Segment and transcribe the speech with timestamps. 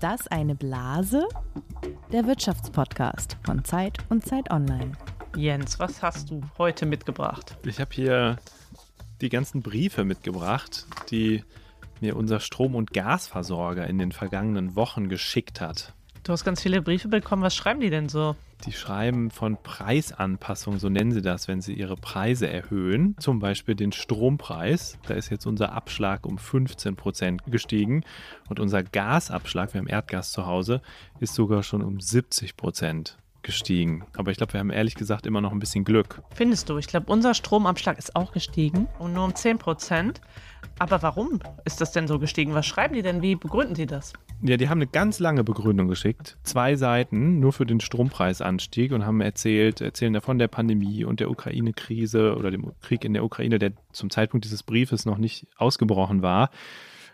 [0.00, 1.28] das eine Blase?
[2.10, 4.92] Der Wirtschaftspodcast von Zeit und Zeit Online.
[5.36, 7.56] Jens, was hast du heute mitgebracht?
[7.66, 8.38] Ich habe hier
[9.20, 11.44] die ganzen Briefe mitgebracht, die
[12.00, 15.92] mir unser Strom- und Gasversorger in den vergangenen Wochen geschickt hat.
[16.22, 17.42] Du hast ganz viele Briefe bekommen.
[17.42, 18.36] Was schreiben die denn so?
[18.66, 23.16] Die schreiben von Preisanpassung, so nennen sie das, wenn sie ihre Preise erhöhen.
[23.18, 24.98] Zum Beispiel den Strompreis.
[25.06, 28.04] Da ist jetzt unser Abschlag um 15 Prozent gestiegen.
[28.48, 30.82] Und unser Gasabschlag, wir haben Erdgas zu Hause,
[31.20, 34.04] ist sogar schon um 70 Prozent gestiegen.
[34.16, 36.22] Aber ich glaube, wir haben ehrlich gesagt immer noch ein bisschen Glück.
[36.34, 36.76] Findest du?
[36.76, 40.20] Ich glaube, unser Stromabschlag ist auch gestiegen und nur um 10 Prozent.
[40.80, 42.54] Aber warum ist das denn so gestiegen?
[42.54, 43.20] Was schreiben die denn?
[43.20, 44.14] Wie begründen die das?
[44.40, 46.38] Ja, die haben eine ganz lange Begründung geschickt.
[46.42, 51.30] Zwei Seiten nur für den Strompreisanstieg und haben erzählt, erzählen davon der Pandemie und der
[51.30, 56.22] Ukraine-Krise oder dem Krieg in der Ukraine, der zum Zeitpunkt dieses Briefes noch nicht ausgebrochen
[56.22, 56.48] war.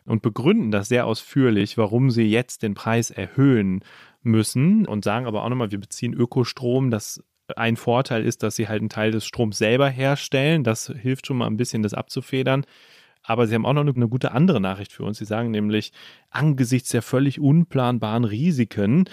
[0.04, 3.80] Und begründen das sehr ausführlich, warum sie jetzt den Preis erhöhen
[4.22, 7.20] müssen und sagen aber auch nochmal, wir beziehen Ökostrom, das
[7.56, 10.62] ein Vorteil ist, dass sie halt einen Teil des Stroms selber herstellen.
[10.62, 12.64] Das hilft schon mal ein bisschen, das abzufedern.
[13.26, 15.18] Aber sie haben auch noch eine, gute andere Nachricht für uns.
[15.18, 15.92] Sie sagen nämlich,
[16.30, 19.08] angesichts der völlig unplanbaren Risiken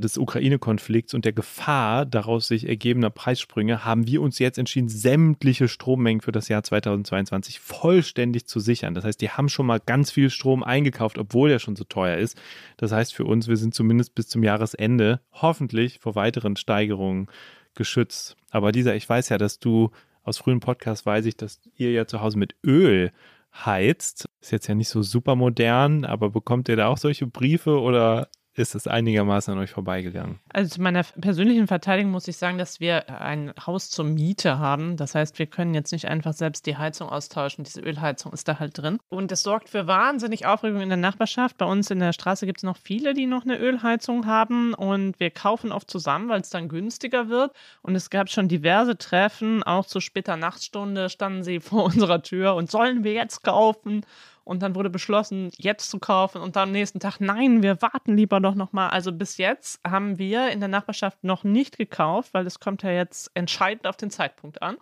[0.00, 5.66] des Ukraine-Konflikts und der Gefahr daraus sich ergebener Preissprünge haben wir uns jetzt entschieden, sämtliche
[5.66, 8.94] Strommengen für das Jahr 2022 vollständig zu sichern.
[8.94, 12.16] Das heißt, die haben schon mal ganz viel Strom eingekauft, obwohl er schon so teuer
[12.16, 12.40] ist.
[12.76, 17.26] Das heißt für uns, wir sind zumindest bis zum Jahresende hoffentlich vor weiteren Steigerungen
[17.74, 18.36] geschützt.
[18.50, 19.90] Aber dieser, ich weiß ja, dass du
[20.22, 23.10] aus frühen Podcasts weiß ich, dass ihr ja zu Hause mit Öl
[23.54, 24.28] heizt.
[24.40, 28.28] Ist jetzt ja nicht so super modern, aber bekommt ihr da auch solche Briefe oder
[28.58, 30.38] ist es einigermaßen an euch vorbeigegangen?
[30.50, 34.96] Also zu meiner persönlichen Verteidigung muss ich sagen, dass wir ein Haus zur Miete haben.
[34.96, 37.64] Das heißt, wir können jetzt nicht einfach selbst die Heizung austauschen.
[37.64, 38.98] Diese Ölheizung ist da halt drin.
[39.08, 41.58] Und das sorgt für wahnsinnig Aufregung in der Nachbarschaft.
[41.58, 44.74] Bei uns in der Straße gibt es noch viele, die noch eine Ölheizung haben.
[44.74, 47.52] Und wir kaufen oft zusammen, weil es dann günstiger wird.
[47.82, 52.54] Und es gab schon diverse Treffen, auch zu später Nachtstunde standen sie vor unserer Tür
[52.54, 54.04] und sollen wir jetzt kaufen?
[54.48, 58.16] Und dann wurde beschlossen, jetzt zu kaufen und dann am nächsten Tag, nein, wir warten
[58.16, 58.88] lieber doch nochmal.
[58.88, 62.90] Also bis jetzt haben wir in der Nachbarschaft noch nicht gekauft, weil es kommt ja
[62.90, 64.78] jetzt entscheidend auf den Zeitpunkt an.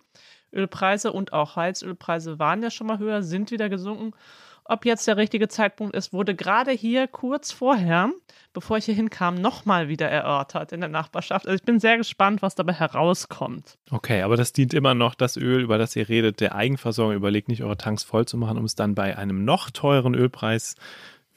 [0.53, 4.13] Ölpreise und auch Heizölpreise waren ja schon mal höher, sind wieder gesunken
[4.69, 8.11] ob jetzt der richtige Zeitpunkt ist, wurde gerade hier kurz vorher,
[8.53, 11.47] bevor ich hier hinkam, nochmal wieder erörtert in der Nachbarschaft.
[11.47, 13.77] Also ich bin sehr gespannt, was dabei herauskommt.
[13.91, 17.15] Okay, aber das dient immer noch, das Öl, über das ihr redet, der Eigenversorgung.
[17.15, 20.75] Überlegt nicht, eure Tanks voll zu machen, um es dann bei einem noch teuren Ölpreis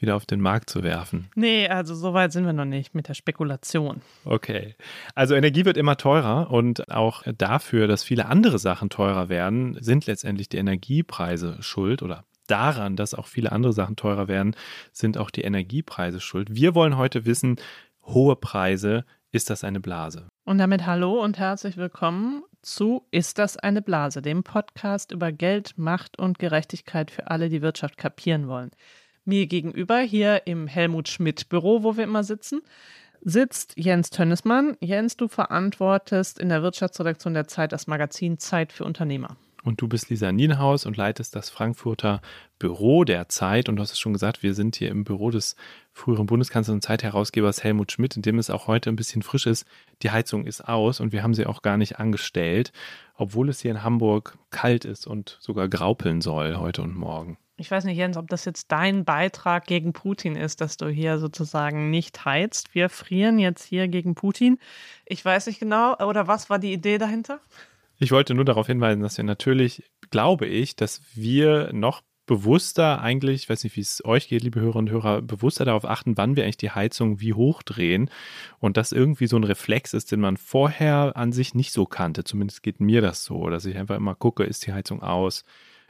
[0.01, 1.31] wieder auf den Markt zu werfen.
[1.35, 4.01] Nee, also so weit sind wir noch nicht mit der Spekulation.
[4.25, 4.75] Okay.
[5.15, 10.07] Also Energie wird immer teurer und auch dafür, dass viele andere Sachen teurer werden, sind
[10.07, 14.55] letztendlich die Energiepreise schuld oder daran, dass auch viele andere Sachen teurer werden,
[14.93, 16.55] sind auch die Energiepreise schuld.
[16.55, 17.57] Wir wollen heute wissen,
[18.05, 20.27] hohe Preise, ist das eine Blase?
[20.45, 25.79] Und damit hallo und herzlich willkommen zu Ist das eine Blase, dem Podcast über Geld,
[25.79, 28.71] Macht und Gerechtigkeit für alle, die Wirtschaft kapieren wollen.
[29.25, 32.63] Mir gegenüber hier im Helmut Schmidt Büro, wo wir immer sitzen,
[33.23, 34.77] sitzt Jens Tönnesmann.
[34.81, 39.37] Jens, du verantwortest in der Wirtschaftsredaktion der Zeit das Magazin Zeit für Unternehmer.
[39.63, 42.21] Und du bist Lisa Nienhaus und leitest das Frankfurter
[42.59, 43.69] Büro der Zeit.
[43.69, 45.57] Und du hast es schon gesagt, wir sind hier im Büro des
[45.93, 49.67] früheren Bundeskanzlers und Zeitherausgebers Helmut Schmidt, in dem es auch heute ein bisschen frisch ist.
[50.03, 52.73] Die Heizung ist aus und wir haben sie auch gar nicht angestellt,
[53.17, 57.37] obwohl es hier in Hamburg kalt ist und sogar graupeln soll heute und morgen.
[57.61, 61.19] Ich weiß nicht, Jens, ob das jetzt dein Beitrag gegen Putin ist, dass du hier
[61.19, 62.75] sozusagen nicht heizt.
[62.75, 64.59] Wir frieren jetzt hier gegen Putin.
[65.05, 67.39] Ich weiß nicht genau, oder was war die Idee dahinter?
[68.03, 73.43] Ich wollte nur darauf hinweisen, dass wir natürlich, glaube ich, dass wir noch bewusster eigentlich,
[73.43, 76.35] ich weiß nicht, wie es euch geht, liebe Hörerinnen und Hörer, bewusster darauf achten, wann
[76.35, 78.09] wir eigentlich die Heizung wie hoch drehen
[78.59, 82.25] und das irgendwie so ein Reflex ist, den man vorher an sich nicht so kannte.
[82.25, 85.45] Zumindest geht mir das so, dass ich einfach immer gucke, ist die Heizung aus?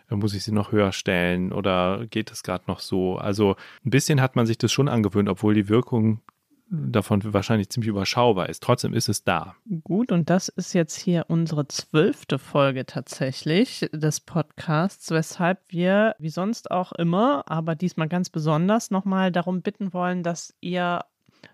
[0.08, 3.18] Muss ich sie noch höher stellen oder geht es gerade noch so?
[3.18, 3.54] Also
[3.84, 6.22] ein bisschen hat man sich das schon angewöhnt, obwohl die Wirkung
[6.70, 8.62] davon wahrscheinlich ziemlich überschaubar ist.
[8.62, 9.56] Trotzdem ist es da.
[9.82, 16.28] Gut, und das ist jetzt hier unsere zwölfte Folge tatsächlich des Podcasts, weshalb wir, wie
[16.28, 21.04] sonst auch immer, aber diesmal ganz besonders nochmal darum bitten wollen, dass ihr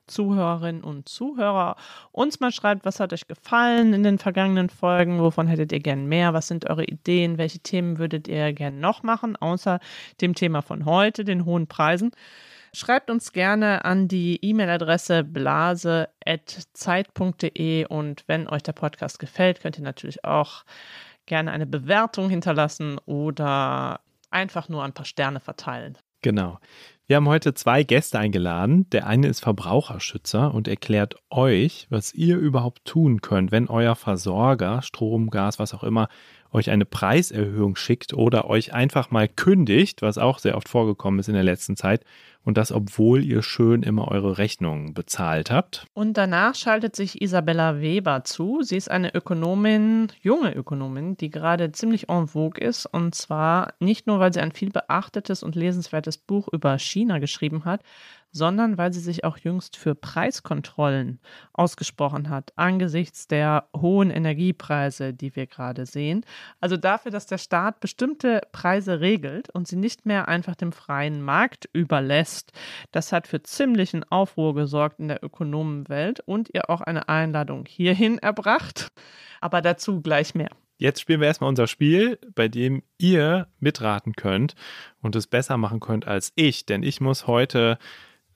[0.06, 1.76] Zuhörerinnen und Zuhörer
[2.12, 6.06] uns mal schreibt, was hat euch gefallen in den vergangenen Folgen, wovon hättet ihr gern
[6.06, 9.80] mehr, was sind eure Ideen, welche Themen würdet ihr gern noch machen, außer
[10.20, 12.10] dem Thema von heute, den hohen Preisen.
[12.76, 19.82] Schreibt uns gerne an die E-Mail-Adresse blase.zeit.de und wenn euch der Podcast gefällt, könnt ihr
[19.82, 20.62] natürlich auch
[21.24, 25.96] gerne eine Bewertung hinterlassen oder einfach nur ein paar Sterne verteilen.
[26.20, 26.58] Genau.
[27.06, 28.90] Wir haben heute zwei Gäste eingeladen.
[28.90, 34.82] Der eine ist Verbraucherschützer und erklärt euch, was ihr überhaupt tun könnt, wenn euer Versorger,
[34.82, 36.08] Strom, Gas, was auch immer,
[36.52, 41.28] euch eine Preiserhöhung schickt oder euch einfach mal kündigt, was auch sehr oft vorgekommen ist
[41.28, 42.04] in der letzten Zeit.
[42.44, 45.84] Und das, obwohl ihr schön immer eure Rechnungen bezahlt habt.
[45.94, 48.62] Und danach schaltet sich Isabella Weber zu.
[48.62, 52.86] Sie ist eine Ökonomin, junge Ökonomin, die gerade ziemlich en vogue ist.
[52.86, 57.64] Und zwar nicht nur, weil sie ein viel beachtetes und lesenswertes Buch über China geschrieben
[57.64, 57.82] hat,
[58.36, 61.20] sondern weil sie sich auch jüngst für Preiskontrollen
[61.54, 66.24] ausgesprochen hat, angesichts der hohen Energiepreise, die wir gerade sehen.
[66.60, 71.22] Also dafür, dass der Staat bestimmte Preise regelt und sie nicht mehr einfach dem freien
[71.22, 72.52] Markt überlässt.
[72.92, 78.18] Das hat für ziemlichen Aufruhr gesorgt in der Ökonomenwelt und ihr auch eine Einladung hierhin
[78.18, 78.88] erbracht.
[79.40, 80.50] Aber dazu gleich mehr.
[80.78, 84.54] Jetzt spielen wir erstmal unser Spiel, bei dem ihr mitraten könnt
[85.00, 87.78] und es besser machen könnt als ich, denn ich muss heute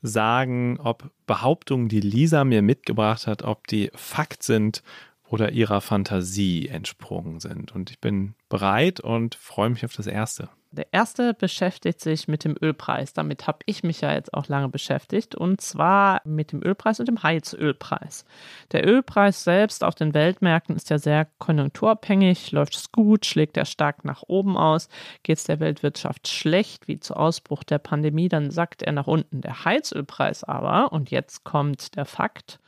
[0.03, 4.83] sagen, ob Behauptungen, die Lisa mir mitgebracht hat, ob die Fakt sind
[5.25, 7.73] oder ihrer Fantasie entsprungen sind.
[7.73, 10.49] Und ich bin bereit und freue mich auf das erste.
[10.73, 13.13] Der erste beschäftigt sich mit dem Ölpreis.
[13.13, 15.35] Damit habe ich mich ja jetzt auch lange beschäftigt.
[15.35, 18.25] Und zwar mit dem Ölpreis und dem Heizölpreis.
[18.71, 22.53] Der Ölpreis selbst auf den Weltmärkten ist ja sehr konjunkturabhängig.
[22.53, 24.89] Läuft es gut, schlägt er stark nach oben aus.
[25.25, 29.41] Geht es der Weltwirtschaft schlecht, wie zu Ausbruch der Pandemie, dann sackt er nach unten.
[29.41, 32.61] Der Heizölpreis aber, und jetzt kommt der Fakt,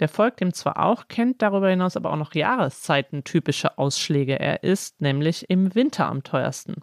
[0.00, 4.38] der folgt ihm zwar auch, kennt darüber hinaus aber auch noch jahreszeitentypische Ausschläge.
[4.38, 6.76] Er ist nämlich im Winter am teuersten.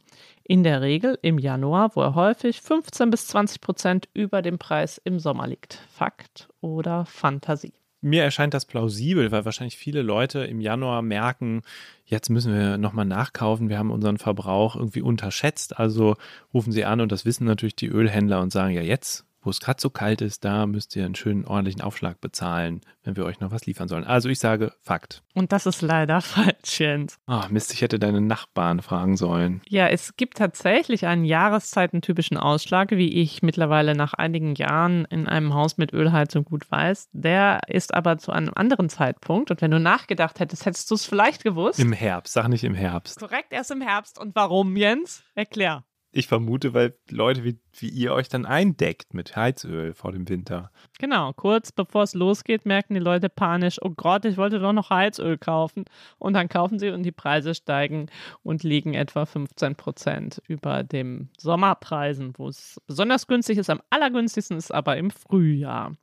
[0.50, 5.00] In der Regel im Januar, wo er häufig 15 bis 20 Prozent über dem Preis
[5.04, 5.76] im Sommer liegt.
[5.92, 7.74] Fakt oder Fantasie?
[8.02, 11.62] Mir erscheint das plausibel, weil wahrscheinlich viele Leute im Januar merken,
[12.04, 15.78] jetzt müssen wir nochmal nachkaufen, wir haben unseren Verbrauch irgendwie unterschätzt.
[15.78, 16.16] Also
[16.52, 19.60] rufen sie an und das wissen natürlich die Ölhändler und sagen, ja jetzt wo es
[19.60, 23.40] gerade so kalt ist, da müsst ihr einen schönen ordentlichen Aufschlag bezahlen, wenn wir euch
[23.40, 24.04] noch was liefern sollen.
[24.04, 25.24] Also ich sage Fakt.
[25.34, 27.18] Und das ist leider falsch, Jens.
[27.26, 29.62] Ah, oh, Mist, ich hätte deine Nachbarn fragen sollen.
[29.68, 35.54] Ja, es gibt tatsächlich einen jahreszeitentypischen Ausschlag, wie ich mittlerweile nach einigen Jahren in einem
[35.54, 37.10] Haus mit Ölheizung gut weiß.
[37.14, 39.52] Der ist aber zu einem anderen Zeitpunkt.
[39.52, 41.80] Und wenn du nachgedacht hättest, hättest du es vielleicht gewusst.
[41.80, 43.20] Im Herbst, sag nicht im Herbst.
[43.20, 44.20] Korrekt, erst im Herbst.
[44.20, 45.24] Und warum, Jens?
[45.36, 45.84] Erklär.
[46.12, 50.72] Ich vermute, weil Leute wie, wie ihr euch dann eindeckt mit Heizöl vor dem Winter.
[50.98, 54.90] Genau, kurz bevor es losgeht, merken die Leute panisch, oh Gott, ich wollte doch noch
[54.90, 55.86] Heizöl kaufen.
[56.18, 58.08] Und dann kaufen sie und die Preise steigen
[58.42, 63.70] und liegen etwa 15 Prozent über den Sommerpreisen, wo es besonders günstig ist.
[63.70, 65.96] Am allergünstigsten ist aber im Frühjahr.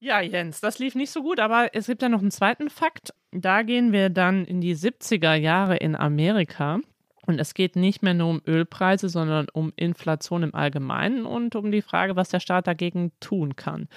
[0.00, 3.12] Ja, Jens, das lief nicht so gut, aber es gibt ja noch einen zweiten Fakt.
[3.30, 6.80] Da gehen wir dann in die 70er Jahre in Amerika.
[7.24, 11.70] Und es geht nicht mehr nur um Ölpreise, sondern um Inflation im Allgemeinen und um
[11.70, 13.88] die Frage, was der Staat dagegen tun kann.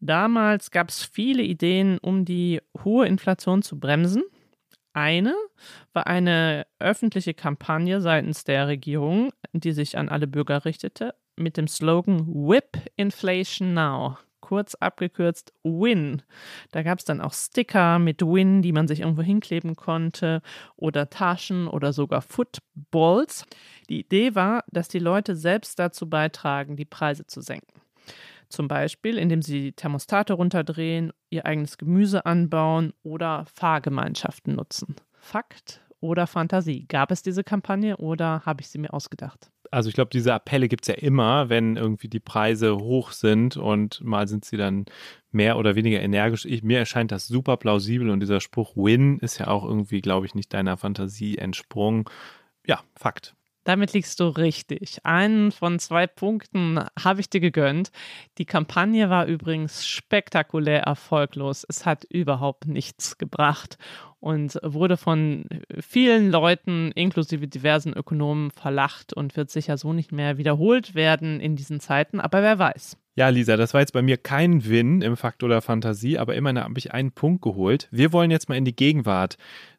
[0.00, 4.22] Damals gab es viele Ideen, um die hohe Inflation zu bremsen.
[4.92, 5.34] Eine
[5.92, 11.68] war eine öffentliche Kampagne seitens der Regierung, die sich an alle Bürger richtete, mit dem
[11.68, 16.22] Slogan Whip Inflation Now kurz abgekürzt Win.
[16.70, 20.40] Da gab es dann auch Sticker mit Win, die man sich irgendwo hinkleben konnte
[20.76, 23.44] oder Taschen oder sogar Footballs.
[23.88, 27.80] Die Idee war, dass die Leute selbst dazu beitragen, die Preise zu senken.
[28.48, 34.94] Zum Beispiel, indem sie Thermostate runterdrehen, ihr eigenes Gemüse anbauen oder Fahrgemeinschaften nutzen.
[35.18, 36.86] Fakt oder Fantasie?
[36.86, 39.50] Gab es diese Kampagne oder habe ich sie mir ausgedacht?
[39.70, 43.56] Also ich glaube, diese Appelle gibt es ja immer, wenn irgendwie die Preise hoch sind
[43.56, 44.86] und mal sind sie dann
[45.30, 46.44] mehr oder weniger energisch.
[46.44, 50.26] Ich, mir erscheint das super plausibel und dieser Spruch Win ist ja auch irgendwie, glaube
[50.26, 52.04] ich, nicht deiner Fantasie entsprungen.
[52.66, 53.34] Ja, Fakt.
[53.66, 55.04] Damit liegst du richtig.
[55.04, 57.90] Einen von zwei Punkten habe ich dir gegönnt.
[58.38, 61.66] Die Kampagne war übrigens spektakulär erfolglos.
[61.68, 63.76] Es hat überhaupt nichts gebracht
[64.26, 65.44] und wurde von
[65.78, 71.54] vielen Leuten, inklusive diversen Ökonomen, verlacht und wird sicher so nicht mehr wiederholt werden in
[71.54, 72.18] diesen Zeiten.
[72.18, 72.96] Aber wer weiß.
[73.14, 76.58] Ja, Lisa, das war jetzt bei mir kein Win im Fakt oder Fantasie, aber immerhin
[76.58, 77.86] habe ich einen Punkt geholt.
[77.92, 79.36] Wir wollen jetzt mal in die Gegenwart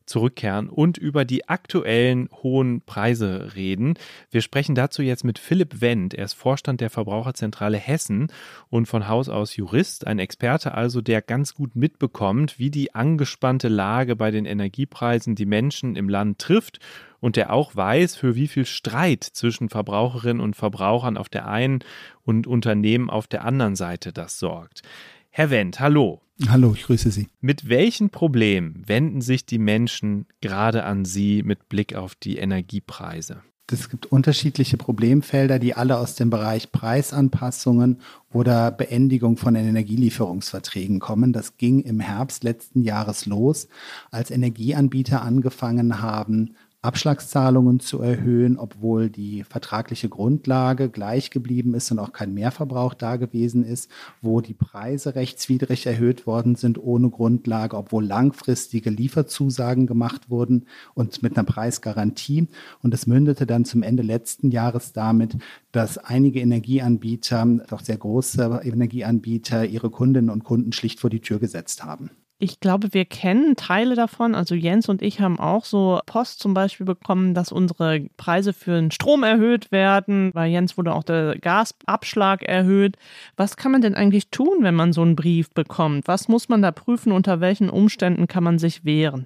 [0.07, 3.95] zurückkehren und über die aktuellen hohen Preise reden.
[4.31, 6.13] Wir sprechen dazu jetzt mit Philipp Wendt.
[6.13, 8.31] Er ist Vorstand der Verbraucherzentrale Hessen
[8.69, 13.67] und von Haus aus Jurist, ein Experte also, der ganz gut mitbekommt, wie die angespannte
[13.67, 16.79] Lage bei den Energiepreisen die Menschen im Land trifft
[17.19, 21.79] und der auch weiß, für wie viel Streit zwischen Verbraucherinnen und Verbrauchern auf der einen
[22.23, 24.81] und Unternehmen auf der anderen Seite das sorgt.
[25.29, 26.21] Herr Wendt, hallo.
[26.47, 27.27] Hallo, ich grüße Sie.
[27.41, 33.41] Mit welchen Problemen wenden sich die Menschen gerade an Sie mit Blick auf die Energiepreise?
[33.69, 37.99] Es gibt unterschiedliche Problemfelder, die alle aus dem Bereich Preisanpassungen
[38.31, 41.33] oder Beendigung von Energielieferungsverträgen kommen.
[41.33, 43.67] Das ging im Herbst letzten Jahres los,
[44.09, 46.55] als Energieanbieter angefangen haben,
[46.87, 53.17] Abschlagszahlungen zu erhöhen, obwohl die vertragliche Grundlage gleich geblieben ist und auch kein Mehrverbrauch da
[53.17, 53.91] gewesen ist,
[54.21, 61.21] wo die Preise rechtswidrig erhöht worden sind ohne Grundlage, obwohl langfristige Lieferzusagen gemacht wurden und
[61.21, 62.47] mit einer Preisgarantie.
[62.81, 65.35] Und es mündete dann zum Ende letzten Jahres damit,
[65.73, 71.39] dass einige Energieanbieter, doch sehr große Energieanbieter, ihre Kundinnen und Kunden schlicht vor die Tür
[71.39, 72.11] gesetzt haben.
[72.39, 74.35] Ich glaube, wir kennen Teile davon.
[74.35, 78.79] Also Jens und ich haben auch so Post zum Beispiel bekommen, dass unsere Preise für
[78.79, 80.31] den Strom erhöht werden.
[80.33, 82.95] Bei Jens wurde auch der Gasabschlag erhöht.
[83.37, 86.07] Was kann man denn eigentlich tun, wenn man so einen Brief bekommt?
[86.07, 87.11] Was muss man da prüfen?
[87.11, 89.25] Unter welchen Umständen kann man sich wehren?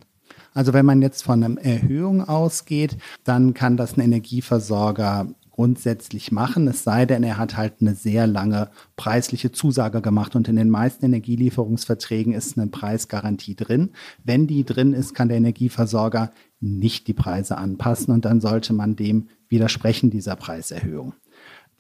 [0.54, 5.28] Also wenn man jetzt von einer Erhöhung ausgeht, dann kann das ein Energieversorger
[5.62, 10.48] grundsätzlich machen, es sei denn, er hat halt eine sehr lange preisliche Zusage gemacht und
[10.48, 13.92] in den meisten Energielieferungsverträgen ist eine Preisgarantie drin.
[14.24, 18.96] Wenn die drin ist, kann der Energieversorger nicht die Preise anpassen und dann sollte man
[18.96, 21.14] dem widersprechen, dieser Preiserhöhung.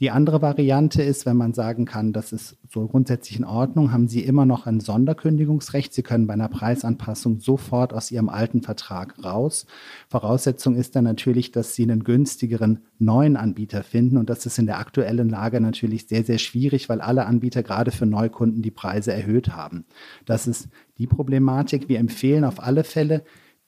[0.01, 4.08] Die andere Variante ist, wenn man sagen kann, das ist so grundsätzlich in Ordnung, haben
[4.08, 5.93] Sie immer noch ein Sonderkündigungsrecht.
[5.93, 9.67] Sie können bei einer Preisanpassung sofort aus Ihrem alten Vertrag raus.
[10.10, 14.17] Voraussetzung ist dann natürlich, dass Sie einen günstigeren neuen Anbieter finden.
[14.17, 17.91] Und das ist in der aktuellen Lage natürlich sehr, sehr schwierig, weil alle Anbieter gerade
[17.91, 19.86] für Neukunden die Preise erhöht haben.
[20.25, 20.67] Das ist
[20.98, 21.89] die Problematik.
[21.89, 23.24] Wir empfehlen auf alle Fälle,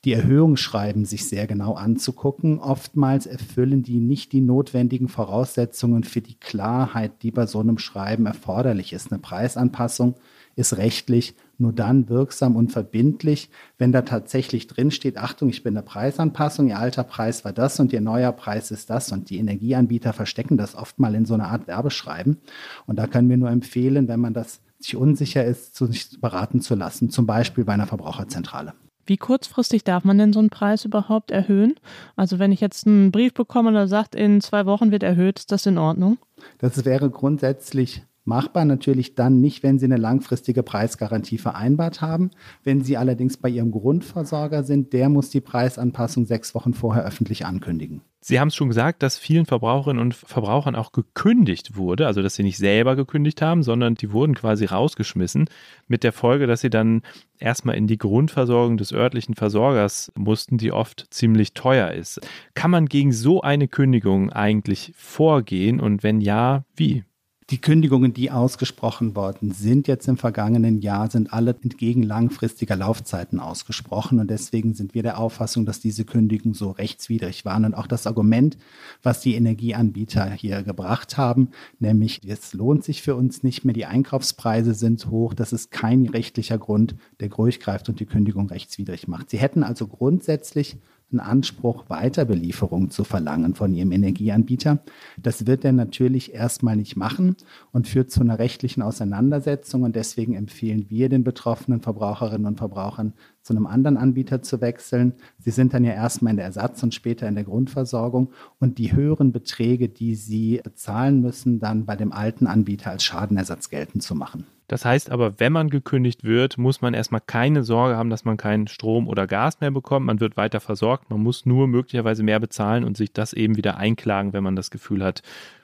[0.05, 2.59] die Erhöhungsschreiben sich sehr genau anzugucken.
[2.59, 8.25] Oftmals erfüllen die nicht die notwendigen Voraussetzungen für die Klarheit, die bei so einem Schreiben
[8.25, 9.11] erforderlich ist.
[9.11, 10.15] Eine Preisanpassung
[10.55, 15.85] ist rechtlich nur dann wirksam und verbindlich, wenn da tatsächlich drinsteht, Achtung, ich bin eine
[15.85, 20.11] Preisanpassung, Ihr alter Preis war das und Ihr neuer Preis ist das und die Energieanbieter
[20.11, 22.37] verstecken das oft mal in so einer Art Werbeschreiben.
[22.85, 26.75] Und da können wir nur empfehlen, wenn man das sich unsicher ist, sich beraten zu
[26.75, 28.73] lassen, zum Beispiel bei einer Verbraucherzentrale.
[29.05, 31.75] Wie kurzfristig darf man denn so einen Preis überhaupt erhöhen?
[32.15, 35.39] Also wenn ich jetzt einen Brief bekomme und er sagt, in zwei Wochen wird erhöht,
[35.39, 36.17] ist das in Ordnung?
[36.59, 42.31] Das wäre grundsätzlich Machbar natürlich dann nicht, wenn Sie eine langfristige Preisgarantie vereinbart haben.
[42.63, 47.45] Wenn Sie allerdings bei Ihrem Grundversorger sind, der muss die Preisanpassung sechs Wochen vorher öffentlich
[47.45, 48.01] ankündigen.
[48.25, 52.35] Sie haben es schon gesagt, dass vielen Verbraucherinnen und Verbrauchern auch gekündigt wurde, also dass
[52.35, 55.49] sie nicht selber gekündigt haben, sondern die wurden quasi rausgeschmissen,
[55.87, 57.01] mit der Folge, dass sie dann
[57.37, 62.21] erstmal in die Grundversorgung des örtlichen Versorgers mussten, die oft ziemlich teuer ist.
[62.53, 67.03] Kann man gegen so eine Kündigung eigentlich vorgehen und wenn ja, wie?
[67.49, 73.39] Die Kündigungen, die ausgesprochen worden sind jetzt im vergangenen Jahr, sind alle entgegen langfristiger Laufzeiten
[73.39, 74.19] ausgesprochen.
[74.19, 77.65] Und deswegen sind wir der Auffassung, dass diese Kündigungen so rechtswidrig waren.
[77.65, 78.57] Und auch das Argument,
[79.01, 83.85] was die Energieanbieter hier gebracht haben, nämlich es lohnt sich für uns nicht mehr, die
[83.85, 89.29] Einkaufspreise sind hoch, das ist kein rechtlicher Grund, der durchgreift und die Kündigung rechtswidrig macht.
[89.29, 90.77] Sie hätten also grundsätzlich
[91.13, 94.79] einen Anspruch, Weiterbelieferung zu verlangen von ihrem Energieanbieter.
[95.21, 97.37] Das wird er natürlich erstmal nicht machen
[97.71, 99.83] und führt zu einer rechtlichen Auseinandersetzung.
[99.83, 105.13] Und deswegen empfehlen wir den betroffenen Verbraucherinnen und Verbrauchern, zu einem anderen Anbieter zu wechseln.
[105.37, 108.31] Sie sind dann ja erstmal in der Ersatz- und später in der Grundversorgung.
[108.59, 113.69] Und die höheren Beträge, die sie bezahlen müssen, dann bei dem alten Anbieter als Schadenersatz
[113.69, 114.45] geltend zu machen.
[114.67, 118.37] Das heißt aber, wenn man gekündigt wird, muss man erstmal keine Sorge haben, dass man
[118.37, 120.05] keinen Strom oder Gas mehr bekommt.
[120.05, 121.09] Man wird weiter versorgt.
[121.09, 124.71] Man muss nur möglicherweise mehr bezahlen und sich das eben wieder einklagen, wenn man das
[124.71, 125.21] Gefühl hat,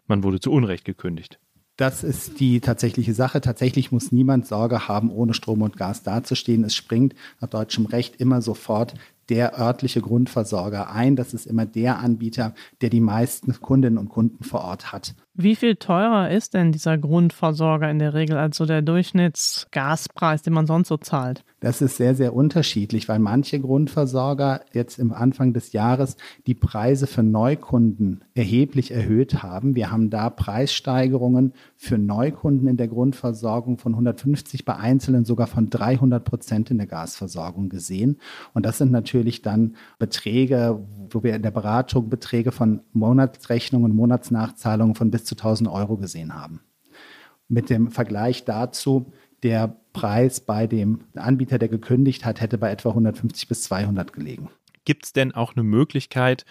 [0.07, 1.39] man wurde zu Unrecht gekündigt.
[1.79, 3.39] Das ist die tatsächliche Sache.
[3.39, 6.65] Tatsächlich muss niemand Sorge haben, ohne Strom und Gas dazustehen.
[6.65, 8.95] Es springt nach deutschem Recht immer sofort
[9.29, 11.15] der örtliche Grundversorger ein.
[11.15, 15.15] Das ist immer der Anbieter, der die meisten Kundinnen und Kunden vor Ort hat.
[15.41, 20.51] Wie viel teurer ist denn dieser Grundversorger in der Regel als so der Durchschnittsgaspreis, den
[20.51, 21.46] man sonst so zahlt?
[21.62, 27.08] Das ist sehr, sehr unterschiedlich, weil manche Grundversorger jetzt im Anfang des Jahres die Preise
[27.08, 29.75] für Neukunden erheblich erhöht haben.
[29.75, 35.69] Wir haben da Preissteigerungen für Neukunden in der Grundversorgung von 150 bei Einzelnen sogar von
[35.69, 38.19] 300 Prozent in der Gasversorgung gesehen.
[38.53, 44.96] Und das sind natürlich dann Beträge, wo wir in der Beratung Beträge von Monatsrechnungen, Monatsnachzahlungen
[44.96, 46.62] von bis zu 1000 Euro gesehen haben.
[47.48, 52.89] Mit dem Vergleich dazu, der Preis bei dem Anbieter, der gekündigt hat, hätte bei etwa
[52.89, 54.50] 150 bis 200 gelegen.
[54.86, 56.45] Gibt es denn auch eine Möglichkeit,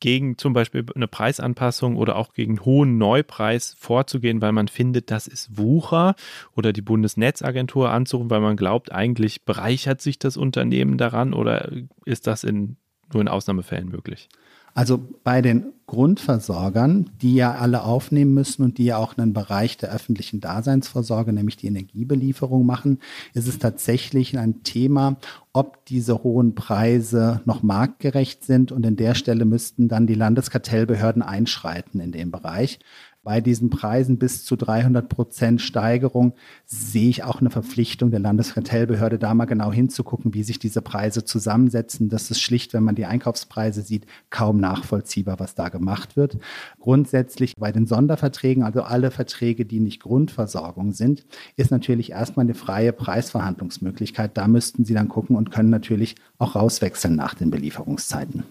[0.00, 5.26] gegen zum Beispiel eine Preisanpassung oder auch gegen hohen Neupreis vorzugehen, weil man findet, das
[5.26, 6.14] ist Wucher
[6.54, 11.70] oder die Bundesnetzagentur anzurufen, weil man glaubt, eigentlich bereichert sich das Unternehmen daran oder
[12.04, 12.76] ist das in,
[13.12, 14.28] nur in Ausnahmefällen möglich?
[14.74, 19.76] Also bei den Grundversorgern, die ja alle aufnehmen müssen und die ja auch einen Bereich
[19.76, 22.98] der öffentlichen Daseinsvorsorge, nämlich die Energiebelieferung machen,
[23.34, 25.16] ist es tatsächlich ein Thema,
[25.52, 28.72] ob diese hohen Preise noch marktgerecht sind.
[28.72, 32.80] Und an der Stelle müssten dann die Landeskartellbehörden einschreiten in dem Bereich
[33.24, 36.34] bei diesen Preisen bis zu 300 Prozent Steigerung
[36.66, 41.24] sehe ich auch eine Verpflichtung der Landeskartellbehörde, da mal genau hinzugucken, wie sich diese Preise
[41.24, 42.10] zusammensetzen.
[42.10, 46.38] Das ist schlicht, wenn man die Einkaufspreise sieht, kaum nachvollziehbar, was da gemacht wird.
[46.78, 51.24] Grundsätzlich bei den Sonderverträgen, also alle Verträge, die nicht Grundversorgung sind,
[51.56, 54.36] ist natürlich erstmal eine freie Preisverhandlungsmöglichkeit.
[54.36, 58.44] Da müssten Sie dann gucken und können natürlich auch rauswechseln nach den Belieferungszeiten.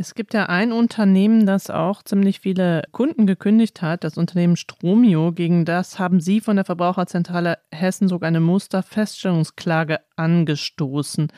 [0.00, 5.30] Es gibt ja ein Unternehmen, das auch ziemlich viele Kunden gekündigt hat, das Unternehmen Stromio.
[5.30, 11.28] Gegen das haben Sie von der Verbraucherzentrale Hessen sogar eine Musterfeststellungsklage angestoßen.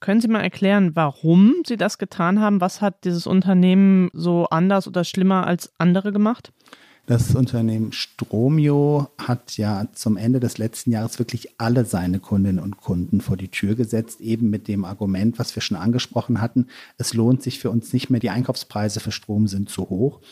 [0.00, 2.60] Können Sie mal erklären, warum Sie das getan haben?
[2.60, 6.52] Was hat dieses Unternehmen so anders oder schlimmer als andere gemacht?
[7.06, 12.78] Das Unternehmen Stromio hat ja zum Ende des letzten Jahres wirklich alle seine Kundinnen und
[12.78, 17.12] Kunden vor die Tür gesetzt, eben mit dem Argument, was wir schon angesprochen hatten, es
[17.12, 20.22] lohnt sich für uns nicht mehr, die Einkaufspreise für Strom sind zu hoch.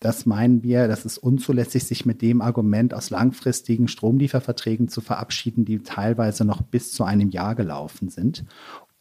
[0.00, 5.64] Das meinen wir, das ist unzulässig, sich mit dem Argument aus langfristigen Stromlieferverträgen zu verabschieden,
[5.64, 8.44] die teilweise noch bis zu einem Jahr gelaufen sind.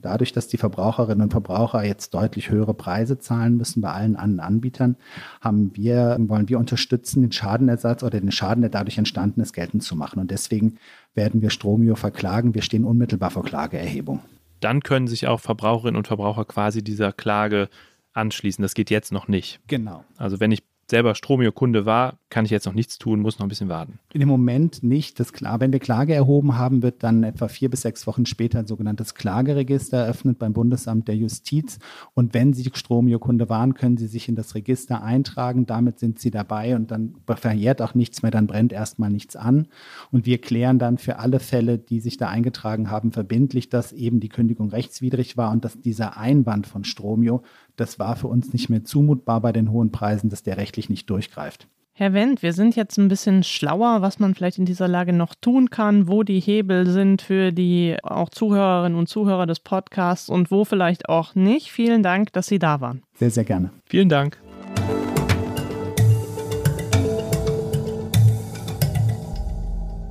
[0.05, 4.39] Dadurch, dass die Verbraucherinnen und Verbraucher jetzt deutlich höhere Preise zahlen müssen bei allen anderen
[4.39, 4.95] Anbietern,
[5.41, 9.83] haben wir, wollen wir unterstützen, den Schadenersatz oder den Schaden, der dadurch entstanden ist, geltend
[9.83, 10.19] zu machen.
[10.19, 10.77] Und deswegen
[11.15, 12.53] werden wir Stromio verklagen.
[12.53, 14.21] Wir stehen unmittelbar vor Klageerhebung.
[14.59, 17.67] Dann können sich auch Verbraucherinnen und Verbraucher quasi dieser Klage
[18.13, 18.62] anschließen.
[18.62, 19.59] Das geht jetzt noch nicht.
[19.67, 20.05] Genau.
[20.17, 23.49] Also wenn ich selber Stromio-Kunde war, kann ich jetzt noch nichts tun, muss noch ein
[23.49, 23.97] bisschen warten.
[24.11, 25.21] In dem Moment nicht.
[25.21, 28.59] Das klar, wenn wir Klage erhoben haben, wird dann etwa vier bis sechs Wochen später
[28.59, 31.79] ein sogenanntes Klageregister eröffnet beim Bundesamt der Justiz.
[32.13, 35.65] Und wenn Sie Stromio-Kunde waren, können Sie sich in das Register eintragen.
[35.65, 39.69] Damit sind Sie dabei und dann verjährt auch nichts mehr, dann brennt erstmal nichts an.
[40.11, 44.19] Und wir klären dann für alle Fälle, die sich da eingetragen haben, verbindlich, dass eben
[44.19, 47.43] die Kündigung rechtswidrig war und dass dieser Einwand von Stromio
[47.77, 51.09] das war für uns nicht mehr zumutbar bei den hohen Preisen, dass der rechtlich nicht
[51.09, 51.67] durchgreift.
[51.98, 55.34] Herr Wendt, wir sind jetzt ein bisschen schlauer, was man vielleicht in dieser Lage noch
[55.34, 60.51] tun kann, wo die Hebel sind für die auch Zuhörerinnen und Zuhörer des Podcasts und
[60.51, 61.72] wo vielleicht auch nicht.
[61.72, 63.01] Vielen Dank, dass Sie da waren.
[63.14, 63.70] Sehr, sehr gerne.
[63.86, 64.38] Vielen Dank.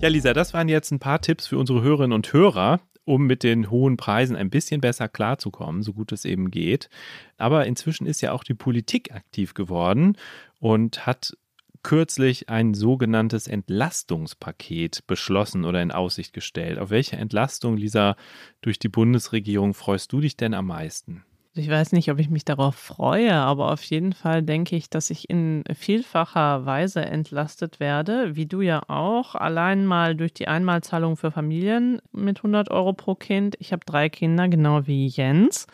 [0.01, 3.43] Ja, Lisa, das waren jetzt ein paar Tipps für unsere Hörerinnen und Hörer um mit
[3.43, 6.89] den hohen Preisen ein bisschen besser klarzukommen, so gut es eben geht.
[7.37, 10.17] Aber inzwischen ist ja auch die Politik aktiv geworden
[10.59, 11.37] und hat
[11.85, 16.81] kürzlich ein sogenanntes Entlastungspaket beschlossen oder in Aussicht gestellt.
[16.81, 18.17] Auf welche Entlastung, Lisa,
[18.63, 21.25] durch die Bundesregierung freust du dich denn am meisten?
[21.57, 25.11] Ich weiß nicht, ob ich mich darauf freue, aber auf jeden Fall denke ich, dass
[25.11, 29.37] ich in vielfacher Weise entlastet werde, wie du ja auch.
[29.37, 33.55] Allein mal durch die Einmalzahlung für Familien mit 100 Euro pro Kind.
[33.61, 35.69] Ich habe drei Kinder, genau wie Jens.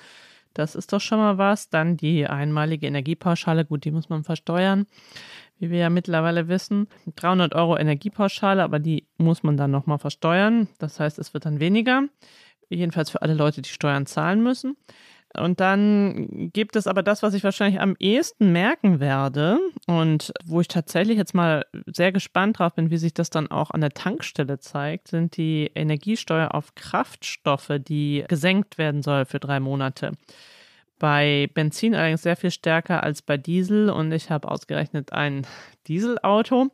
[0.52, 1.70] Das ist doch schon mal was.
[1.70, 4.86] Dann die einmalige Energiepauschale, gut, die muss man versteuern,
[5.60, 6.88] wie wir ja mittlerweile wissen.
[7.14, 10.68] 300 Euro Energiepauschale, aber die muss man dann nochmal versteuern.
[10.78, 12.04] Das heißt, es wird dann weniger.
[12.68, 14.76] Jedenfalls für alle Leute, die Steuern zahlen müssen.
[15.36, 20.60] Und dann gibt es aber das, was ich wahrscheinlich am ehesten merken werde und wo
[20.60, 23.90] ich tatsächlich jetzt mal sehr gespannt drauf bin, wie sich das dann auch an der
[23.90, 30.12] Tankstelle zeigt, sind die Energiesteuer auf Kraftstoffe, die gesenkt werden soll für drei Monate.
[31.00, 35.44] Bei Benzin allerdings sehr viel stärker als bei Diesel und ich habe ausgerechnet ein
[35.88, 36.68] Dieselauto.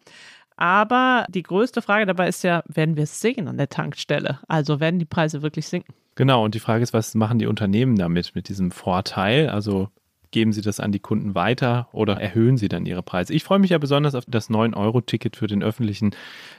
[0.56, 4.40] Aber die größte Frage dabei ist ja, werden wir es sehen an der Tankstelle?
[4.48, 5.94] Also werden die Preise wirklich sinken?
[6.16, 9.50] Genau, und die Frage ist, was machen die Unternehmen damit, mit diesem Vorteil?
[9.50, 9.90] Also
[10.30, 13.32] geben sie das an die Kunden weiter oder erhöhen sie dann ihre Preise?
[13.32, 16.14] Ich freue mich ja besonders auf das 9-Euro-Ticket für den öffentlichen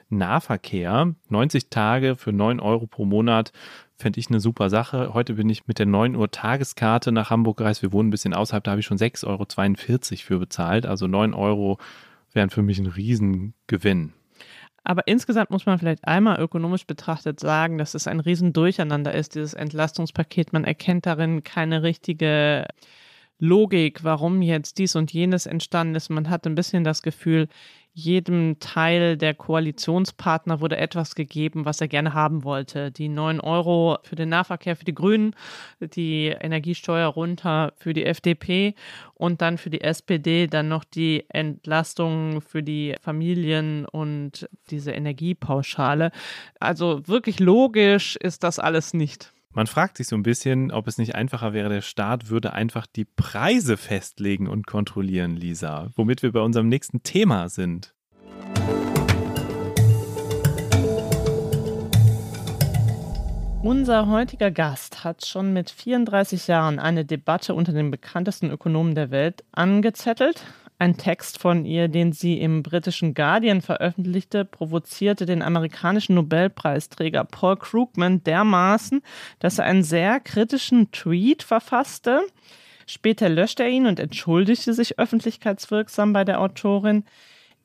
[0.10, 1.13] Nahverkehr.
[1.30, 3.51] 90 Tage für 9 Euro pro Monat
[3.97, 5.13] fände ich eine super Sache.
[5.13, 7.82] Heute bin ich mit der 9 Uhr Tageskarte nach Hamburg gereist.
[7.82, 10.86] Wir wohnen ein bisschen außerhalb, da habe ich schon 6,42 Euro für bezahlt.
[10.86, 11.77] Also 9 Euro
[12.34, 14.13] wären für mich ein Riesengewinn.
[14.88, 19.53] Aber insgesamt muss man vielleicht einmal ökonomisch betrachtet sagen, dass es ein Riesendurcheinander ist, dieses
[19.53, 20.53] Entlastungspaket.
[20.53, 22.65] Man erkennt darin keine richtige
[23.39, 26.10] Logik, warum jetzt dies und jenes entstanden ist.
[26.10, 27.47] Man hat ein bisschen das Gefühl,
[27.93, 32.91] jedem Teil der Koalitionspartner wurde etwas gegeben, was er gerne haben wollte.
[32.91, 35.36] Die 9 Euro für den Nahverkehr für die Grünen,
[35.80, 38.76] die Energiesteuer runter für die FDP
[39.15, 46.12] und dann für die SPD dann noch die Entlastung für die Familien und diese Energiepauschale.
[46.60, 49.34] Also wirklich logisch ist das alles nicht.
[49.58, 52.86] Man fragt sich so ein bisschen, ob es nicht einfacher wäre, der Staat würde einfach
[52.86, 57.96] die Preise festlegen und kontrollieren, Lisa, womit wir bei unserem nächsten Thema sind.
[63.63, 69.10] Unser heutiger Gast hat schon mit 34 Jahren eine Debatte unter den bekanntesten Ökonomen der
[69.10, 70.43] Welt angezettelt.
[70.80, 77.58] Ein Text von ihr, den sie im britischen Guardian veröffentlichte, provozierte den amerikanischen Nobelpreisträger Paul
[77.58, 79.02] Krugman dermaßen,
[79.40, 82.22] dass er einen sehr kritischen Tweet verfasste.
[82.86, 87.06] Später löschte er ihn und entschuldigte sich öffentlichkeitswirksam bei der Autorin.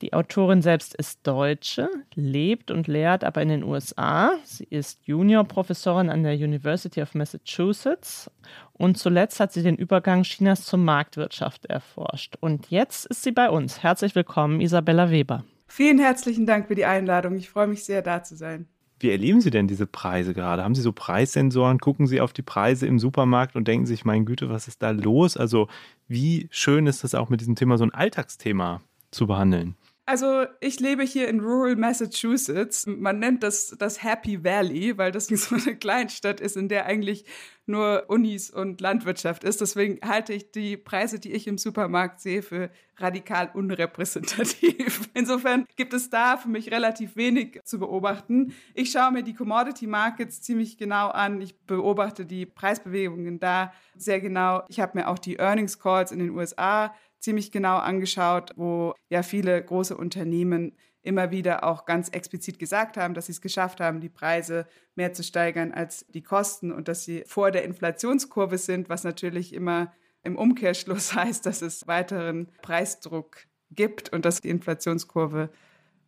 [0.02, 4.32] Die Autorin selbst ist Deutsche, lebt und lehrt aber in den USA.
[4.42, 8.28] Sie ist Juniorprofessorin an der University of Massachusetts
[8.72, 12.34] und zuletzt hat sie den Übergang Chinas zur Marktwirtschaft erforscht.
[12.40, 13.84] Und jetzt ist sie bei uns.
[13.84, 15.44] Herzlich willkommen, Isabella Weber.
[15.68, 17.36] Vielen herzlichen Dank für die Einladung.
[17.36, 18.66] Ich freue mich sehr, da zu sein.
[18.98, 20.64] Wie erleben Sie denn diese Preise gerade?
[20.64, 21.78] Haben Sie so Preissensoren?
[21.78, 24.90] Gucken Sie auf die Preise im Supermarkt und denken sich, mein Güte, was ist da
[24.90, 25.36] los?
[25.36, 25.68] Also,
[26.08, 28.80] wie schön ist es auch mit diesem Thema so ein Alltagsthema
[29.12, 29.76] zu behandeln?
[30.04, 32.86] Also ich lebe hier in Rural Massachusetts.
[32.86, 37.24] Man nennt das das Happy Valley, weil das so eine Kleinstadt ist, in der eigentlich
[37.66, 39.60] nur Unis und Landwirtschaft ist.
[39.60, 45.08] Deswegen halte ich die Preise, die ich im Supermarkt sehe, für radikal unrepräsentativ.
[45.14, 48.54] Insofern gibt es da für mich relativ wenig zu beobachten.
[48.74, 51.40] Ich schaue mir die Commodity Markets ziemlich genau an.
[51.40, 54.64] Ich beobachte die Preisbewegungen da sehr genau.
[54.68, 59.22] Ich habe mir auch die Earnings Calls in den USA ziemlich genau angeschaut, wo ja
[59.22, 64.00] viele große Unternehmen immer wieder auch ganz explizit gesagt haben, dass sie es geschafft haben,
[64.00, 68.88] die Preise mehr zu steigern als die Kosten und dass sie vor der Inflationskurve sind,
[68.88, 73.38] was natürlich immer im Umkehrschluss heißt, dass es weiteren Preisdruck
[73.70, 75.50] gibt und dass die Inflationskurve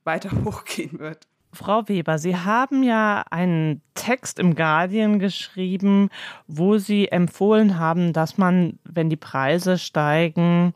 [0.04, 1.26] weiter hochgehen wird.
[1.52, 6.08] Frau Weber, Sie haben ja einen Text im Guardian geschrieben,
[6.48, 10.74] wo Sie empfohlen haben, dass man, wenn die Preise steigen,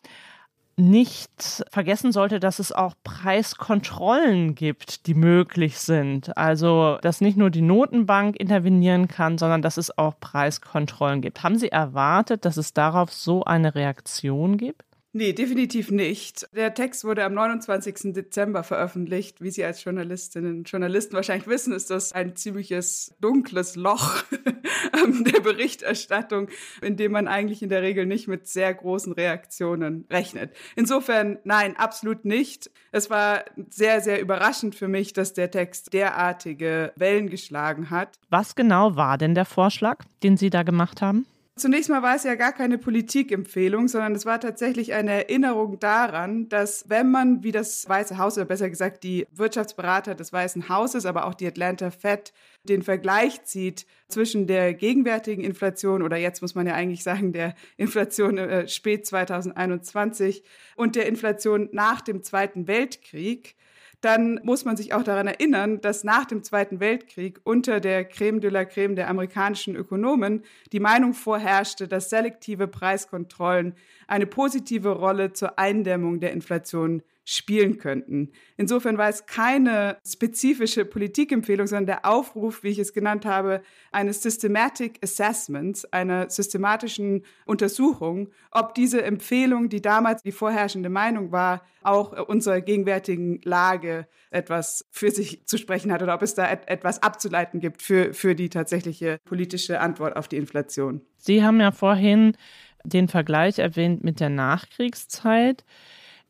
[0.78, 6.36] nicht vergessen sollte, dass es auch Preiskontrollen gibt, die möglich sind.
[6.36, 11.42] Also, dass nicht nur die Notenbank intervenieren kann, sondern dass es auch Preiskontrollen gibt.
[11.42, 14.87] Haben Sie erwartet, dass es darauf so eine Reaktion gibt?
[15.18, 16.46] Nee, definitiv nicht.
[16.54, 18.12] Der Text wurde am 29.
[18.12, 19.40] Dezember veröffentlicht.
[19.40, 25.40] Wie Sie als Journalistinnen und Journalisten wahrscheinlich wissen, ist das ein ziemliches dunkles Loch der
[25.40, 26.48] Berichterstattung,
[26.82, 30.52] in dem man eigentlich in der Regel nicht mit sehr großen Reaktionen rechnet.
[30.76, 32.70] Insofern, nein, absolut nicht.
[32.92, 38.20] Es war sehr, sehr überraschend für mich, dass der Text derartige Wellen geschlagen hat.
[38.30, 41.26] Was genau war denn der Vorschlag, den Sie da gemacht haben?
[41.58, 46.48] Zunächst mal war es ja gar keine Politikempfehlung, sondern es war tatsächlich eine Erinnerung daran,
[46.48, 51.04] dass wenn man, wie das Weiße Haus oder besser gesagt die Wirtschaftsberater des Weißen Hauses,
[51.04, 56.54] aber auch die Atlanta Fed, den Vergleich zieht zwischen der gegenwärtigen Inflation oder jetzt muss
[56.54, 60.44] man ja eigentlich sagen der Inflation äh, spät 2021
[60.76, 63.56] und der Inflation nach dem Zweiten Weltkrieg,
[64.00, 68.40] dann muss man sich auch daran erinnern, dass nach dem Zweiten Weltkrieg unter der Creme
[68.40, 73.74] de la Creme der amerikanischen Ökonomen die Meinung vorherrschte, dass selektive Preiskontrollen
[74.06, 78.32] eine positive Rolle zur Eindämmung der Inflation spielen könnten.
[78.56, 83.60] Insofern war es keine spezifische Politikempfehlung, sondern der Aufruf, wie ich es genannt habe,
[83.92, 91.66] eines Systematic Assessments, einer systematischen Untersuchung, ob diese Empfehlung, die damals die vorherrschende Meinung war,
[91.82, 96.66] auch unserer gegenwärtigen Lage etwas für sich zu sprechen hat oder ob es da et
[96.66, 101.02] etwas abzuleiten gibt für, für die tatsächliche politische Antwort auf die Inflation.
[101.18, 102.38] Sie haben ja vorhin
[102.84, 105.64] den Vergleich erwähnt mit der Nachkriegszeit.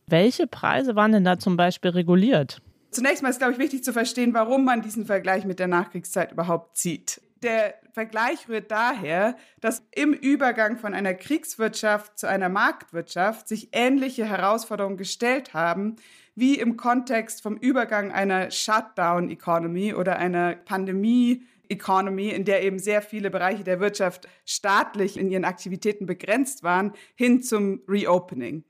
[0.09, 2.63] Welche Preise waren denn da zum Beispiel reguliert?
[2.91, 6.33] Zunächst mal ist, glaube ich, wichtig zu verstehen, warum man diesen Vergleich mit der Nachkriegszeit
[6.33, 7.21] überhaupt zieht.
[7.43, 14.25] Der Vergleich rührt daher, dass im Übergang von einer Kriegswirtschaft zu einer Marktwirtschaft sich ähnliche
[14.25, 15.97] Herausforderungen gestellt haben,
[16.35, 23.03] wie im Kontext vom Übergang einer Shutdown-Economy oder einer Pandemie Economy, in der eben sehr
[23.03, 28.65] viele Bereiche der Wirtschaft staatlich in ihren Aktivitäten begrenzt waren, hin zum Reopening.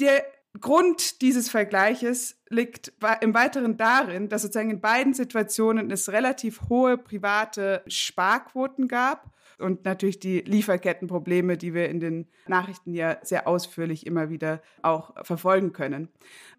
[0.00, 0.24] Der
[0.60, 6.96] Grund dieses Vergleiches liegt im Weiteren darin, dass sozusagen in beiden Situationen es relativ hohe
[6.96, 14.06] private Sparquoten gab und natürlich die Lieferkettenprobleme, die wir in den Nachrichten ja sehr ausführlich
[14.06, 16.08] immer wieder auch verfolgen können.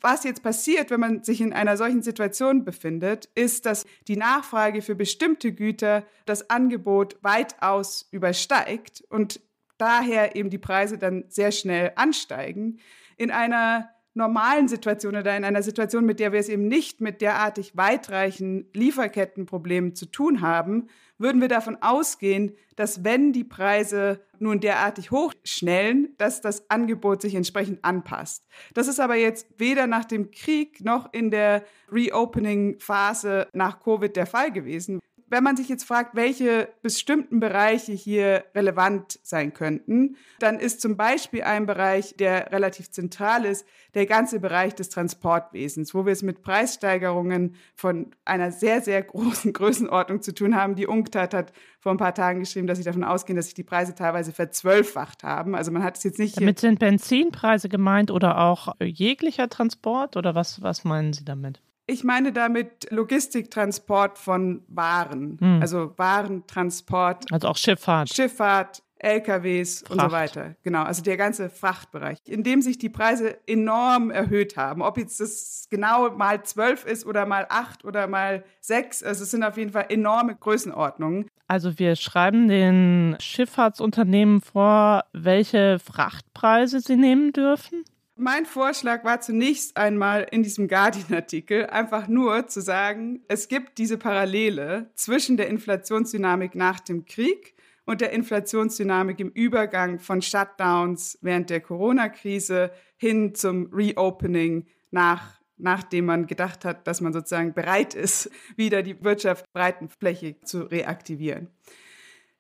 [0.02, 4.82] Was jetzt passiert, wenn man sich in einer solchen Situation befindet, ist, dass die Nachfrage
[4.82, 9.40] für bestimmte Güter das Angebot weitaus übersteigt und
[9.78, 12.80] daher eben die Preise dann sehr schnell ansteigen
[13.18, 17.22] in einer normalen Situation oder in einer Situation, mit der wir es eben nicht mit
[17.22, 20.88] derartig weitreichen Lieferkettenproblemen zu tun haben,
[21.20, 27.36] würden wir davon ausgehen, dass wenn die Preise nun derartig hochschnellen, dass das Angebot sich
[27.36, 28.46] entsprechend anpasst.
[28.74, 34.26] Das ist aber jetzt weder nach dem Krieg noch in der Reopening-Phase nach Covid der
[34.26, 40.60] Fall gewesen wenn man sich jetzt fragt, welche bestimmten Bereiche hier relevant sein könnten, dann
[40.60, 46.06] ist zum Beispiel ein Bereich, der relativ zentral ist, der ganze Bereich des Transportwesens, wo
[46.06, 50.76] wir es mit Preissteigerungen von einer sehr, sehr großen Größenordnung zu tun haben.
[50.76, 53.64] Die UNCTAD hat vor ein paar Tagen geschrieben, dass sie davon ausgehen, dass sich die
[53.64, 55.56] Preise teilweise verzwölffacht haben.
[55.56, 56.38] Also man hat es jetzt nicht.
[56.38, 61.62] Damit sind Benzinpreise gemeint oder auch jeglicher Transport oder was, was meinen Sie damit?
[61.90, 65.62] Ich meine damit Logistiktransport von Waren, hm.
[65.62, 67.32] also Warentransport.
[67.32, 68.14] Also auch Schifffahrt.
[68.14, 69.92] Schifffahrt, LKWs Fracht.
[69.92, 70.56] und so weiter.
[70.64, 74.82] Genau, also der ganze Frachtbereich, in dem sich die Preise enorm erhöht haben.
[74.82, 79.32] Ob jetzt das genau mal zwölf ist oder mal acht oder mal sechs, also es
[79.32, 81.30] sind auf jeden Fall enorme Größenordnungen.
[81.48, 87.86] Also wir schreiben den Schifffahrtsunternehmen vor, welche Frachtpreise sie nehmen dürfen?
[88.20, 94.00] Mein Vorschlag war zunächst einmal in diesem Guardian-Artikel einfach nur zu sagen, es gibt diese
[94.00, 97.54] Parallele zwischen der Inflationsdynamik nach dem Krieg
[97.86, 106.06] und der Inflationsdynamik im Übergang von Shutdowns während der Corona-Krise hin zum Reopening nach nachdem
[106.06, 111.50] man gedacht hat, dass man sozusagen bereit ist, wieder die Wirtschaft breitenflächig zu reaktivieren.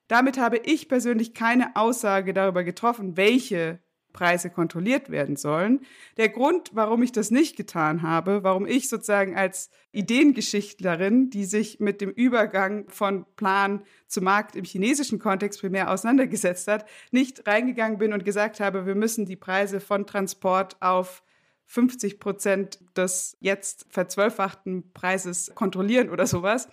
[0.07, 3.79] Damit habe ich persönlich keine Aussage darüber getroffen, welche
[4.17, 5.81] Preise kontrolliert werden sollen.
[6.17, 11.79] Der Grund, warum ich das nicht getan habe, warum ich sozusagen als Ideengeschichtlerin, die sich
[11.79, 17.99] mit dem Übergang von Plan zu Markt im chinesischen Kontext primär auseinandergesetzt hat, nicht reingegangen
[17.99, 21.21] bin und gesagt habe, wir müssen die Preise von Transport auf
[21.65, 26.69] 50 Prozent des jetzt verzwölffachten Preises kontrollieren oder sowas,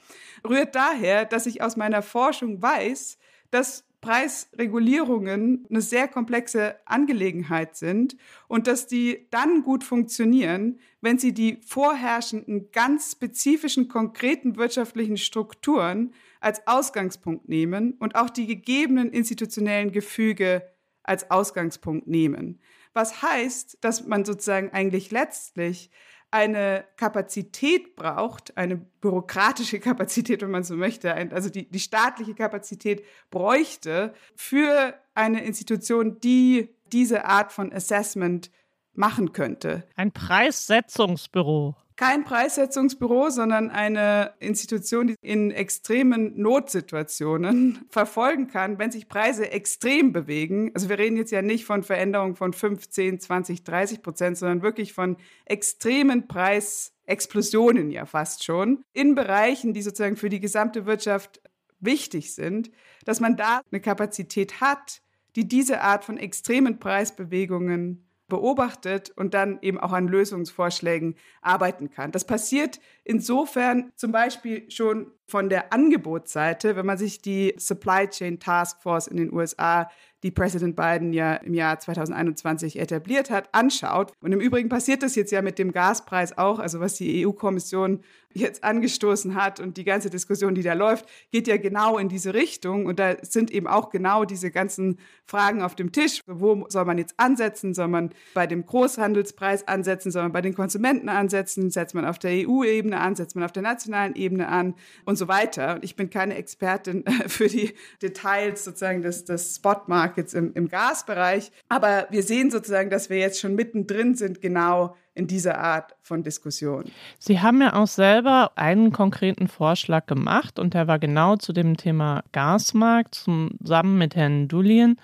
[0.48, 3.18] rührt daher, dass ich aus meiner Forschung weiß,
[3.50, 8.17] dass Preisregulierungen eine sehr komplexe Angelegenheit sind
[8.49, 16.12] und dass die dann gut funktionieren, wenn sie die vorherrschenden, ganz spezifischen, konkreten wirtschaftlichen Strukturen
[16.40, 20.62] als Ausgangspunkt nehmen und auch die gegebenen institutionellen Gefüge
[21.03, 22.61] als Ausgangspunkt nehmen.
[22.93, 25.90] Was heißt, dass man sozusagen eigentlich letztlich
[26.35, 33.05] eine Kapazität braucht, eine bürokratische Kapazität, wenn man so möchte, also die, die staatliche Kapazität
[33.31, 38.51] bräuchte für eine Institution, die diese Art von Assessment
[38.94, 39.85] machen könnte.
[39.94, 49.09] Ein Preissetzungsbüro kein Preissetzungsbüro, sondern eine Institution, die in extremen Notsituationen verfolgen kann, wenn sich
[49.09, 50.72] Preise extrem bewegen.
[50.74, 54.92] Also wir reden jetzt ja nicht von Veränderungen von 15, 20, 30 Prozent, sondern wirklich
[54.92, 61.40] von extremen Preisexplosionen ja fast schon in Bereichen, die sozusagen für die gesamte Wirtschaft
[61.80, 62.70] wichtig sind,
[63.04, 65.02] dass man da eine Kapazität hat,
[65.37, 68.04] die diese Art von extremen Preisbewegungen
[68.35, 72.11] beobachtet und dann eben auch an Lösungsvorschlägen arbeiten kann.
[72.11, 78.39] Das passiert insofern zum Beispiel schon von der Angebotsseite, wenn man sich die Supply Chain
[78.41, 79.89] Task Force in den USA
[80.25, 84.11] die Präsident Biden ja im Jahr 2021 etabliert hat, anschaut.
[84.21, 88.01] Und im Übrigen passiert das jetzt ja mit dem Gaspreis auch, also was die EU-Kommission
[88.33, 92.35] jetzt angestoßen hat und die ganze Diskussion, die da läuft, geht ja genau in diese
[92.35, 92.87] Richtung.
[92.87, 96.21] Und da sind eben auch genau diese ganzen Fragen auf dem Tisch.
[96.27, 97.75] Wo soll man jetzt ansetzen?
[97.75, 100.11] Soll man bei dem Großhandelspreis ansetzen?
[100.11, 101.71] Soll man bei den Konsumenten ansetzen?
[101.71, 103.15] Setzt man auf der EU-Ebene an?
[103.15, 104.75] Setzt man auf der nationalen Ebene an?
[105.05, 105.77] Und so weiter.
[105.77, 110.68] Und ich bin keine Expertin für die Details sozusagen des, des Spotmarkts Markets im, im
[110.68, 111.50] Gasbereich.
[111.68, 116.22] Aber wir sehen sozusagen, dass wir jetzt schon mittendrin sind, genau in dieser Art von
[116.22, 116.85] Diskussion.
[117.18, 121.77] Sie haben ja auch selber einen konkreten Vorschlag gemacht und der war genau zu dem
[121.77, 123.14] Thema Gasmarkt.
[123.14, 125.00] Zusammen mit Herrn Dulien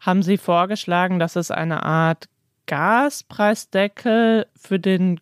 [0.00, 2.28] haben Sie vorgeschlagen, dass es eine Art
[2.66, 5.20] Gaspreisdeckel für den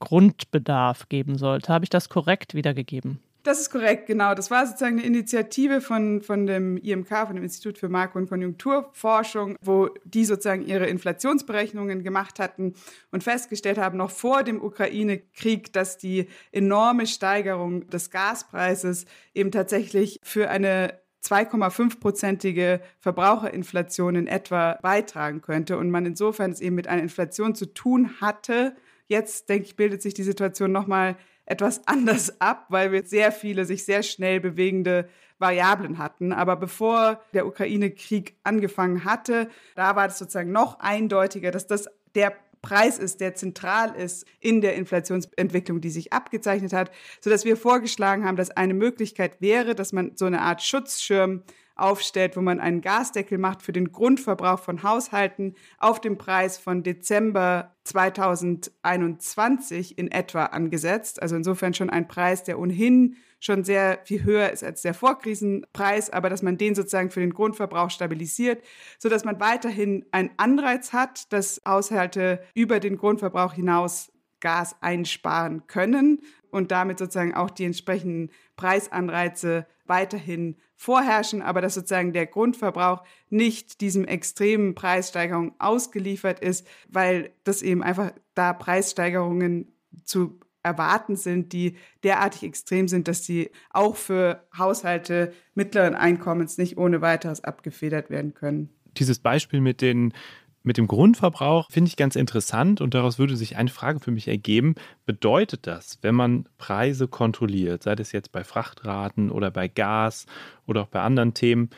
[0.00, 1.72] Grundbedarf geben sollte.
[1.72, 3.20] Habe ich das korrekt wiedergegeben?
[3.42, 4.34] Das ist korrekt, genau.
[4.34, 8.28] Das war sozusagen eine Initiative von, von dem IMK, von dem Institut für Markt- und
[8.28, 12.74] Konjunkturforschung, wo die sozusagen ihre Inflationsberechnungen gemacht hatten
[13.10, 20.18] und festgestellt haben, noch vor dem Ukraine-Krieg, dass die enorme Steigerung des Gaspreises eben tatsächlich
[20.22, 27.02] für eine 2,5-prozentige Verbraucherinflation in etwa beitragen könnte und man insofern es eben mit einer
[27.02, 28.74] Inflation zu tun hatte.
[29.06, 31.16] Jetzt, denke ich, bildet sich die Situation nochmal
[31.50, 35.08] etwas anders ab, weil wir sehr viele sich sehr schnell bewegende
[35.38, 36.32] Variablen hatten.
[36.32, 42.34] Aber bevor der Ukraine-Krieg angefangen hatte, da war es sozusagen noch eindeutiger, dass das der
[42.62, 48.26] Preis ist, der zentral ist in der Inflationsentwicklung, die sich abgezeichnet hat, sodass wir vorgeschlagen
[48.26, 51.42] haben, dass eine Möglichkeit wäre, dass man so eine Art Schutzschirm
[51.80, 56.82] aufstellt, wo man einen Gasdeckel macht für den Grundverbrauch von Haushalten auf dem Preis von
[56.82, 61.22] Dezember 2021 in etwa angesetzt.
[61.22, 66.10] Also insofern schon ein Preis, der ohnehin schon sehr viel höher ist als der Vorkrisenpreis,
[66.10, 68.62] aber dass man den sozusagen für den Grundverbrauch stabilisiert,
[68.98, 75.66] so dass man weiterhin einen Anreiz hat, dass Haushalte über den Grundverbrauch hinaus Gas einsparen
[75.66, 83.04] können und damit sozusagen auch die entsprechenden Preisanreize weiterhin vorherrschen, aber dass sozusagen der Grundverbrauch
[83.28, 89.70] nicht diesem extremen Preissteigerung ausgeliefert ist, weil das eben einfach da Preissteigerungen
[90.04, 96.78] zu erwarten sind, die derartig extrem sind, dass sie auch für Haushalte mittleren Einkommens nicht
[96.78, 98.70] ohne weiteres abgefedert werden können.
[98.96, 100.14] Dieses Beispiel mit den
[100.62, 104.28] mit dem Grundverbrauch finde ich ganz interessant und daraus würde sich eine Frage für mich
[104.28, 104.74] ergeben.
[105.06, 110.26] Bedeutet das, wenn man Preise kontrolliert, sei das jetzt bei Frachtraten oder bei Gas
[110.66, 111.70] oder auch bei anderen Themen,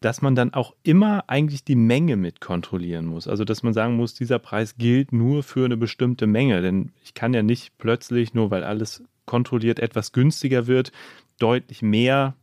[0.00, 3.26] dass man dann auch immer eigentlich die Menge mit kontrollieren muss.
[3.26, 6.60] Also dass man sagen muss, dieser Preis gilt nur für eine bestimmte Menge.
[6.60, 10.92] Denn ich kann ja nicht plötzlich, nur weil alles kontrolliert etwas günstiger wird,
[11.38, 12.34] deutlich mehr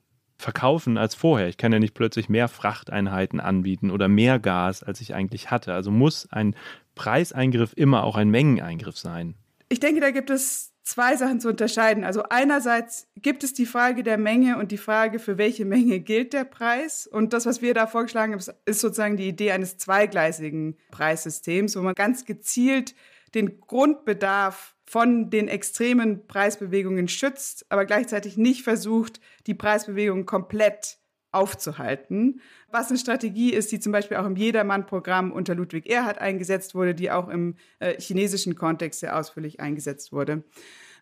[0.44, 1.48] verkaufen als vorher.
[1.48, 5.74] Ich kann ja nicht plötzlich mehr Frachteinheiten anbieten oder mehr Gas, als ich eigentlich hatte.
[5.74, 6.56] Also muss ein
[6.96, 9.36] Preiseingriff immer auch ein Mengeneingriff sein.
[9.70, 12.04] Ich denke, da gibt es zwei Sachen zu unterscheiden.
[12.04, 16.34] Also einerseits gibt es die Frage der Menge und die Frage, für welche Menge gilt
[16.34, 17.08] der Preis.
[17.08, 21.82] Und das, was wir da vorgeschlagen haben, ist sozusagen die Idee eines zweigleisigen Preissystems, wo
[21.82, 22.94] man ganz gezielt
[23.36, 30.98] den Grundbedarf von den extremen Preisbewegungen schützt, aber gleichzeitig nicht versucht, die Preisbewegungen komplett
[31.32, 32.42] aufzuhalten.
[32.70, 36.94] Was eine Strategie ist, die zum Beispiel auch im Jedermann-Programm unter Ludwig Erhard eingesetzt wurde,
[36.94, 40.44] die auch im äh, chinesischen Kontext sehr ausführlich eingesetzt wurde.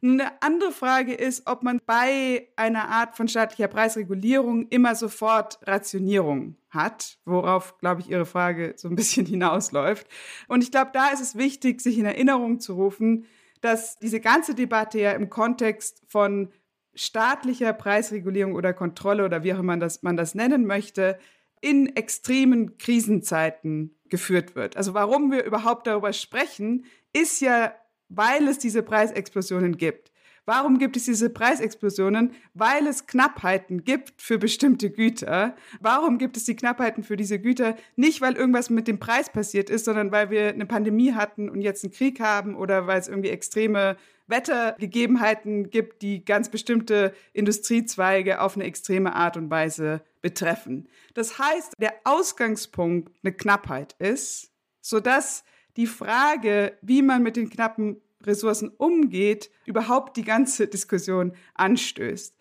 [0.03, 6.55] Eine andere Frage ist, ob man bei einer Art von staatlicher Preisregulierung immer sofort Rationierung
[6.71, 10.07] hat, worauf, glaube ich, Ihre Frage so ein bisschen hinausläuft.
[10.47, 13.25] Und ich glaube, da ist es wichtig, sich in Erinnerung zu rufen,
[13.61, 16.49] dass diese ganze Debatte ja im Kontext von
[16.95, 21.19] staatlicher Preisregulierung oder Kontrolle oder wie auch immer man das, man das nennen möchte,
[21.61, 24.77] in extremen Krisenzeiten geführt wird.
[24.77, 27.73] Also warum wir überhaupt darüber sprechen, ist ja
[28.11, 30.11] weil es diese Preisexplosionen gibt.
[30.45, 32.33] Warum gibt es diese Preisexplosionen?
[32.55, 35.55] Weil es Knappheiten gibt für bestimmte Güter.
[35.79, 37.75] Warum gibt es die Knappheiten für diese Güter?
[37.95, 41.61] Nicht, weil irgendwas mit dem Preis passiert ist, sondern weil wir eine Pandemie hatten und
[41.61, 43.97] jetzt einen Krieg haben oder weil es irgendwie extreme
[44.27, 50.87] Wettergegebenheiten gibt, die ganz bestimmte Industriezweige auf eine extreme Art und Weise betreffen.
[51.13, 55.43] Das heißt, der Ausgangspunkt eine Knappheit ist, sodass
[55.77, 62.35] die Frage, wie man mit den knappen Ressourcen umgeht, überhaupt die ganze Diskussion anstößt.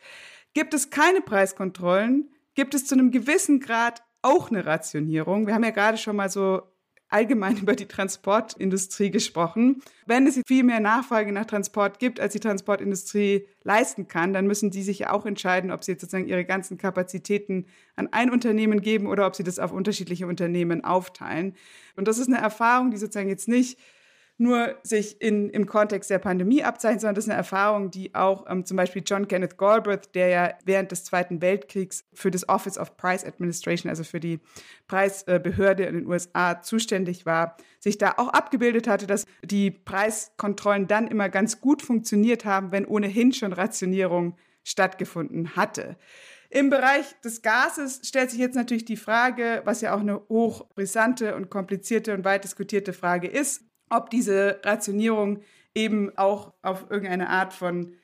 [0.52, 5.46] Gibt es keine Preiskontrollen, gibt es zu einem gewissen Grad auch eine Rationierung.
[5.46, 6.62] Wir haben ja gerade schon mal so
[7.10, 9.82] allgemein über die Transportindustrie gesprochen.
[10.06, 14.70] Wenn es viel mehr Nachfrage nach Transport gibt, als die Transportindustrie leisten kann, dann müssen
[14.70, 18.80] die sich ja auch entscheiden, ob sie jetzt sozusagen ihre ganzen Kapazitäten an ein Unternehmen
[18.80, 21.54] geben oder ob sie das auf unterschiedliche Unternehmen aufteilen.
[21.96, 23.78] Und das ist eine Erfahrung, die sozusagen jetzt nicht
[24.40, 28.46] nur sich in, im Kontext der Pandemie abzeichnet, sondern das ist eine Erfahrung, die auch
[28.48, 32.78] ähm, zum Beispiel John Kenneth Galbraith, der ja während des Zweiten Weltkriegs für das Office
[32.78, 34.40] of Price Administration, also für die
[34.88, 41.06] Preisbehörde in den USA zuständig war, sich da auch abgebildet hatte, dass die Preiskontrollen dann
[41.06, 45.96] immer ganz gut funktioniert haben, wenn ohnehin schon Rationierung stattgefunden hatte.
[46.48, 51.36] Im Bereich des Gases stellt sich jetzt natürlich die Frage, was ja auch eine hochbrisante
[51.36, 55.40] und komplizierte und weit diskutierte Frage ist, ob diese Rationierung
[55.74, 57.94] eben auch auf irgendeine Art von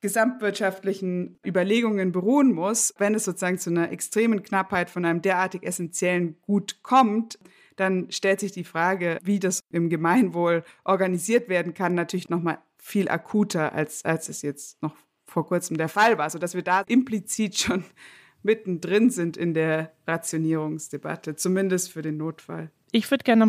[0.00, 2.94] gesamtwirtschaftlichen Überlegungen beruhen muss.
[2.98, 7.38] Wenn es sozusagen zu einer extremen Knappheit von einem derartig essentiellen Gut kommt,
[7.76, 12.58] dann stellt sich die Frage, wie das im Gemeinwohl organisiert werden kann, natürlich noch mal
[12.78, 14.94] viel akuter, als, als es jetzt noch
[15.26, 17.84] vor kurzem der Fall war, sodass wir da implizit schon
[18.42, 22.70] mittendrin sind in der Rationierungsdebatte, zumindest für den Notfall.
[22.92, 23.48] Ich würde gerne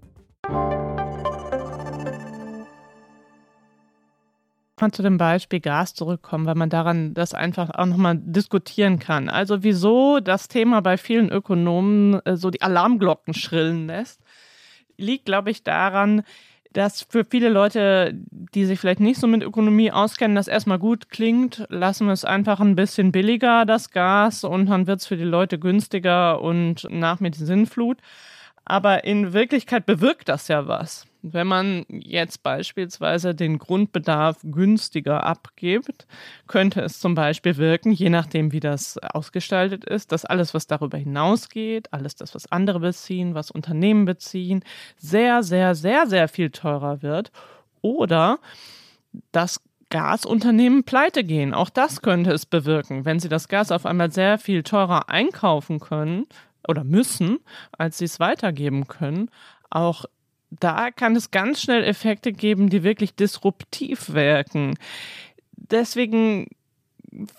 [4.81, 4.91] bestellen.
[4.91, 9.29] mal zu dem Beispiel Gas zurückkommen, weil man daran das einfach auch nochmal diskutieren kann.
[9.29, 14.21] Also wieso das Thema bei vielen Ökonomen äh, so die Alarmglocken schrillen lässt,
[14.97, 16.23] liegt, glaube ich, daran,
[16.73, 18.13] dass für viele Leute,
[18.53, 21.65] die sich vielleicht nicht so mit Ökonomie auskennen, das erstmal gut klingt.
[21.69, 25.23] Lassen wir es einfach ein bisschen billiger, das Gas, und dann wird es für die
[25.23, 27.97] Leute günstiger und nach mit Sinnflut.
[28.63, 31.10] Aber in Wirklichkeit bewirkt das ja was.
[31.23, 36.07] Wenn man jetzt beispielsweise den Grundbedarf günstiger abgibt,
[36.47, 40.97] könnte es zum Beispiel wirken, je nachdem, wie das ausgestaltet ist, dass alles, was darüber
[40.97, 44.63] hinausgeht, alles das, was andere beziehen, was Unternehmen beziehen,
[44.97, 47.31] sehr, sehr, sehr, sehr viel teurer wird.
[47.81, 48.39] Oder
[49.31, 49.61] dass
[49.91, 51.53] Gasunternehmen pleite gehen.
[51.53, 55.79] Auch das könnte es bewirken, wenn sie das Gas auf einmal sehr viel teurer einkaufen
[55.79, 56.25] können
[56.67, 57.39] oder müssen,
[57.77, 59.29] als sie es weitergeben können.
[59.69, 60.05] Auch
[60.51, 64.77] da kann es ganz schnell Effekte geben, die wirklich disruptiv wirken.
[65.55, 66.47] Deswegen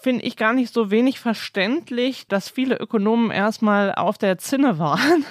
[0.00, 5.24] finde ich gar nicht so wenig verständlich, dass viele Ökonomen erstmal auf der Zinne waren.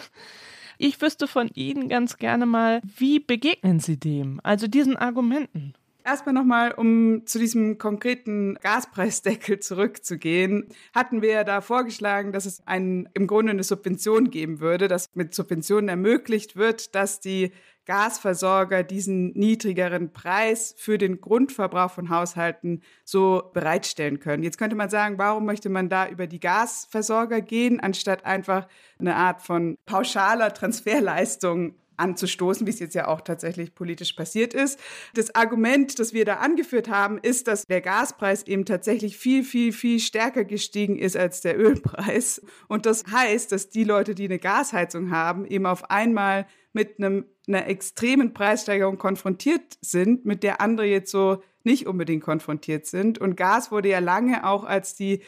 [0.78, 5.76] Ich wüsste von Ihnen ganz gerne mal, wie begegnen Sie dem, also diesen Argumenten?
[6.04, 13.08] Erstmal nochmal, um zu diesem konkreten Gaspreisdeckel zurückzugehen, hatten wir da vorgeschlagen, dass es ein,
[13.14, 17.52] im Grunde eine Subvention geben würde, dass mit Subventionen ermöglicht wird, dass die
[17.86, 24.44] Gasversorger diesen niedrigeren Preis für den Grundverbrauch von Haushalten so bereitstellen können.
[24.44, 28.68] Jetzt könnte man sagen, warum möchte man da über die Gasversorger gehen, anstatt einfach
[29.00, 34.80] eine Art von pauschaler Transferleistung anzustoßen, wie es jetzt ja auch tatsächlich politisch passiert ist.
[35.14, 39.72] Das Argument, das wir da angeführt haben, ist, dass der Gaspreis eben tatsächlich viel, viel,
[39.72, 42.42] viel stärker gestiegen ist als der Ölpreis.
[42.68, 47.26] Und das heißt, dass die Leute, die eine Gasheizung haben, eben auf einmal mit einem,
[47.48, 53.20] einer extremen Preissteigerung konfrontiert sind, mit der andere jetzt so nicht unbedingt konfrontiert sind.
[53.20, 55.22] Und Gas wurde ja lange auch als die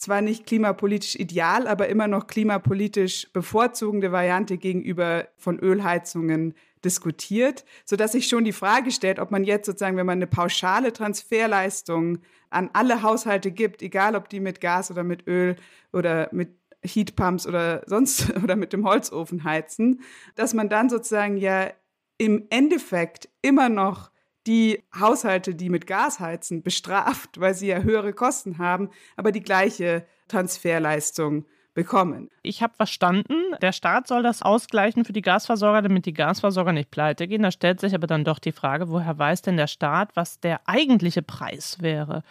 [0.00, 8.12] zwar nicht klimapolitisch ideal, aber immer noch klimapolitisch bevorzugende Variante gegenüber von Ölheizungen diskutiert, sodass
[8.12, 12.70] sich schon die Frage stellt, ob man jetzt sozusagen, wenn man eine pauschale Transferleistung an
[12.72, 15.56] alle Haushalte gibt, egal ob die mit Gas oder mit Öl
[15.92, 20.00] oder mit Heatpumps oder sonst oder mit dem Holzofen heizen,
[20.34, 21.70] dass man dann sozusagen ja
[22.16, 24.10] im Endeffekt immer noch
[24.46, 29.42] die Haushalte, die mit Gas heizen, bestraft, weil sie ja höhere Kosten haben, aber die
[29.42, 32.30] gleiche Transferleistung bekommen.
[32.42, 36.90] Ich habe verstanden, der Staat soll das ausgleichen für die Gasversorger, damit die Gasversorger nicht
[36.90, 37.42] pleite gehen.
[37.42, 40.60] Da stellt sich aber dann doch die Frage, woher weiß denn der Staat, was der
[40.66, 42.22] eigentliche Preis wäre?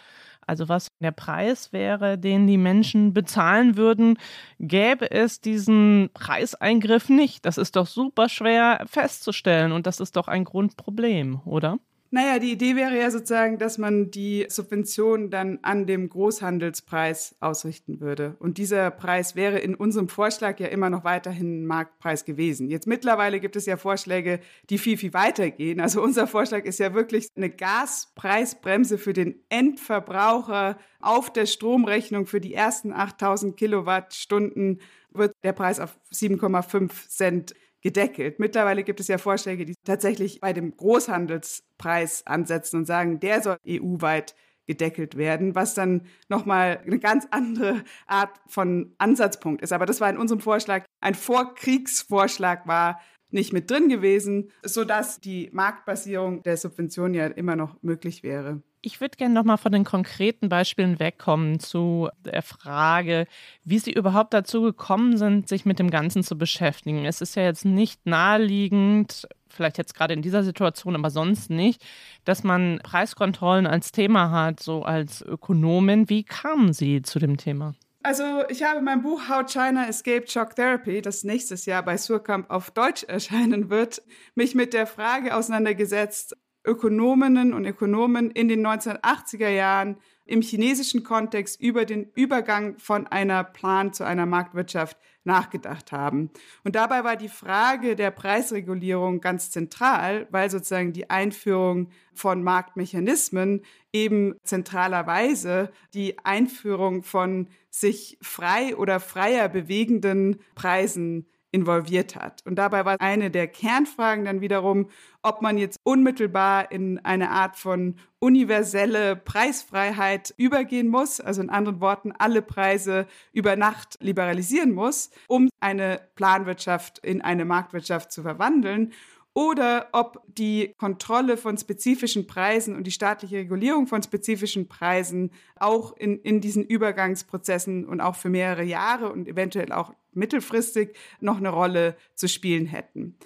[0.46, 4.18] Also was der Preis wäre, den die Menschen bezahlen würden,
[4.58, 7.46] gäbe es diesen Preiseingriff nicht.
[7.46, 11.78] Das ist doch super schwer festzustellen und das ist doch ein Grundproblem, oder?
[12.12, 18.00] Naja, die Idee wäre ja sozusagen, dass man die Subvention dann an dem Großhandelspreis ausrichten
[18.00, 18.34] würde.
[18.40, 22.68] Und dieser Preis wäre in unserem Vorschlag ja immer noch weiterhin Marktpreis gewesen.
[22.68, 24.40] Jetzt mittlerweile gibt es ja Vorschläge,
[24.70, 25.80] die viel, viel weiter gehen.
[25.80, 32.40] Also unser Vorschlag ist ja wirklich eine Gaspreisbremse für den Endverbraucher auf der Stromrechnung für
[32.40, 34.80] die ersten 8000 Kilowattstunden
[35.12, 38.38] wird der Preis auf 7,5 Cent gedeckelt.
[38.38, 43.56] Mittlerweile gibt es ja Vorschläge, die tatsächlich bei dem Großhandelspreis ansetzen und sagen, der soll
[43.66, 44.34] EU-weit
[44.66, 49.72] gedeckelt werden, was dann nochmal eine ganz andere Art von Ansatzpunkt ist.
[49.72, 53.00] Aber das war in unserem Vorschlag ein Vorkriegsvorschlag war
[53.30, 58.62] nicht mit drin gewesen, sodass die Marktbasierung der Subvention ja immer noch möglich wäre.
[58.82, 63.26] Ich würde gerne nochmal von den konkreten Beispielen wegkommen zu der Frage,
[63.62, 67.04] wie Sie überhaupt dazu gekommen sind, sich mit dem Ganzen zu beschäftigen.
[67.04, 71.84] Es ist ja jetzt nicht naheliegend, vielleicht jetzt gerade in dieser Situation, aber sonst nicht,
[72.24, 76.08] dass man Preiskontrollen als Thema hat, so als Ökonomin.
[76.08, 77.74] Wie kamen Sie zu dem Thema?
[78.02, 82.48] Also ich habe mein Buch How China Escaped Shock Therapy, das nächstes Jahr bei Surkamp
[82.48, 84.00] auf Deutsch erscheinen wird,
[84.34, 89.96] mich mit der Frage auseinandergesetzt, Ökonominnen und Ökonomen in den 1980er Jahren
[90.26, 96.30] im chinesischen Kontext über den Übergang von einer Plan zu einer Marktwirtschaft nachgedacht haben.
[96.64, 103.62] Und dabei war die Frage der Preisregulierung ganz zentral, weil sozusagen die Einführung von Marktmechanismen
[103.92, 112.42] eben zentralerweise die Einführung von sich frei oder freier bewegenden Preisen involviert hat.
[112.46, 114.88] Und dabei war eine der Kernfragen dann wiederum,
[115.22, 121.80] ob man jetzt unmittelbar in eine Art von universelle Preisfreiheit übergehen muss, also in anderen
[121.80, 128.92] Worten alle Preise über Nacht liberalisieren muss, um eine Planwirtschaft in eine Marktwirtschaft zu verwandeln
[129.32, 135.96] oder ob die Kontrolle von spezifischen Preisen und die staatliche Regulierung von spezifischen Preisen auch
[135.96, 141.50] in, in diesen Übergangsprozessen und auch für mehrere Jahre und eventuell auch mittelfristig noch eine
[141.50, 143.16] Rolle zu spielen hätten.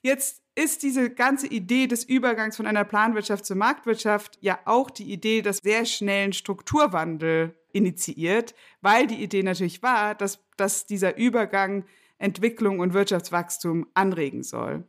[0.00, 5.12] Jetzt ist diese ganze Idee des Übergangs von einer Planwirtschaft zur Marktwirtschaft ja auch die
[5.12, 11.84] Idee des sehr schnellen Strukturwandel initiiert, weil die Idee natürlich war, dass, dass dieser Übergang
[12.18, 14.84] Entwicklung und Wirtschaftswachstum anregen soll.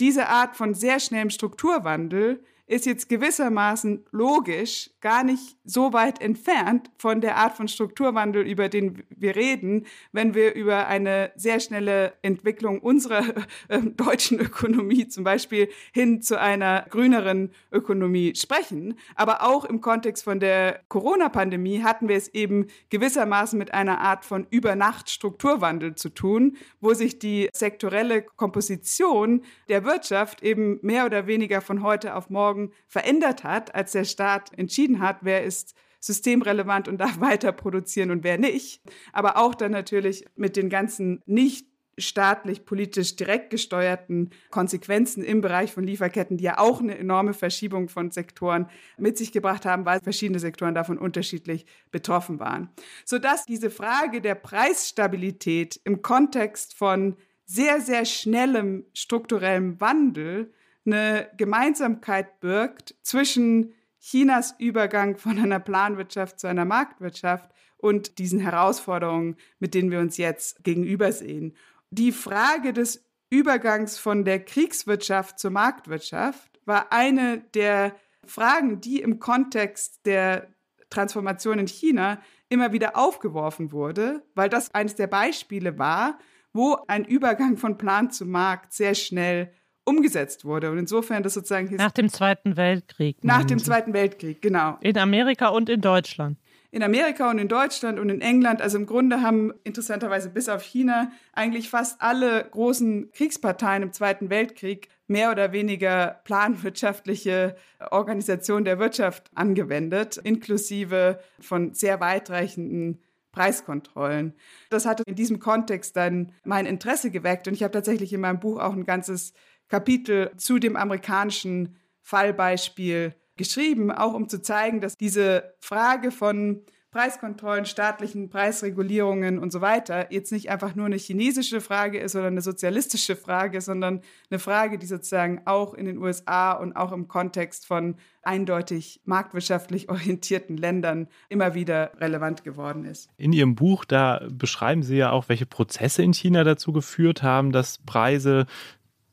[0.00, 6.90] Diese Art von sehr schnellem Strukturwandel ist jetzt gewissermaßen logisch gar nicht so weit entfernt
[6.96, 12.14] von der Art von Strukturwandel, über den wir reden, wenn wir über eine sehr schnelle
[12.22, 13.22] Entwicklung unserer
[13.68, 18.98] äh, deutschen Ökonomie zum Beispiel hin zu einer grüneren Ökonomie sprechen.
[19.14, 24.24] Aber auch im Kontext von der Corona-Pandemie hatten wir es eben gewissermaßen mit einer Art
[24.24, 31.60] von Übernacht-Strukturwandel zu tun, wo sich die sektorelle Komposition der Wirtschaft eben mehr oder weniger
[31.60, 36.86] von heute auf morgen Morgen verändert hat, als der Staat entschieden hat, wer ist systemrelevant
[36.86, 38.80] und darf weiter produzieren und wer nicht.
[39.12, 45.72] Aber auch dann natürlich mit den ganzen nicht staatlich, politisch direkt gesteuerten Konsequenzen im Bereich
[45.72, 50.00] von Lieferketten, die ja auch eine enorme Verschiebung von Sektoren mit sich gebracht haben, weil
[50.00, 52.68] verschiedene Sektoren davon unterschiedlich betroffen waren.
[53.04, 60.52] Sodass diese Frage der Preisstabilität im Kontext von sehr, sehr schnellem strukturellem Wandel
[60.86, 69.36] eine Gemeinsamkeit birgt zwischen Chinas Übergang von einer Planwirtschaft zu einer Marktwirtschaft und diesen Herausforderungen,
[69.58, 71.56] mit denen wir uns jetzt gegenübersehen.
[71.90, 77.94] Die Frage des Übergangs von der Kriegswirtschaft zur Marktwirtschaft war eine der
[78.26, 80.48] Fragen, die im Kontext der
[80.90, 86.18] Transformation in China immer wieder aufgeworfen wurde, weil das eines der Beispiele war,
[86.52, 89.52] wo ein Übergang von Plan zu Markt sehr schnell
[89.84, 90.70] umgesetzt wurde.
[90.70, 91.74] Und insofern das sozusagen.
[91.76, 93.22] Nach dem Zweiten Weltkrieg.
[93.22, 94.78] Nach dem Zweiten Weltkrieg, genau.
[94.80, 96.38] In Amerika und in Deutschland.
[96.70, 100.64] In Amerika und in Deutschland und in England, also im Grunde haben interessanterweise bis auf
[100.64, 107.54] China eigentlich fast alle großen Kriegsparteien im Zweiten Weltkrieg mehr oder weniger planwirtschaftliche
[107.92, 114.34] Organisation der Wirtschaft angewendet, inklusive von sehr weitreichenden Preiskontrollen.
[114.70, 118.40] Das hatte in diesem Kontext dann mein Interesse geweckt und ich habe tatsächlich in meinem
[118.40, 119.32] Buch auch ein ganzes
[119.68, 126.62] Kapitel zu dem amerikanischen Fallbeispiel geschrieben, auch um zu zeigen, dass diese Frage von
[126.94, 132.28] Preiskontrollen, staatlichen Preisregulierungen und so weiter jetzt nicht einfach nur eine chinesische Frage ist oder
[132.28, 134.00] eine sozialistische Frage, sondern
[134.30, 139.88] eine Frage, die sozusagen auch in den USA und auch im Kontext von eindeutig marktwirtschaftlich
[139.88, 143.10] orientierten Ländern immer wieder relevant geworden ist.
[143.16, 147.50] In Ihrem Buch, da beschreiben Sie ja auch, welche Prozesse in China dazu geführt haben,
[147.50, 148.46] dass Preise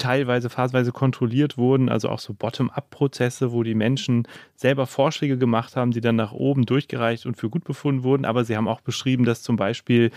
[0.01, 5.91] teilweise phasenweise kontrolliert wurden, also auch so Bottom-up-Prozesse, wo die Menschen selber Vorschläge gemacht haben,
[5.91, 8.25] die dann nach oben durchgereicht und für gut befunden wurden.
[8.25, 10.11] Aber sie haben auch beschrieben, dass zum Beispiel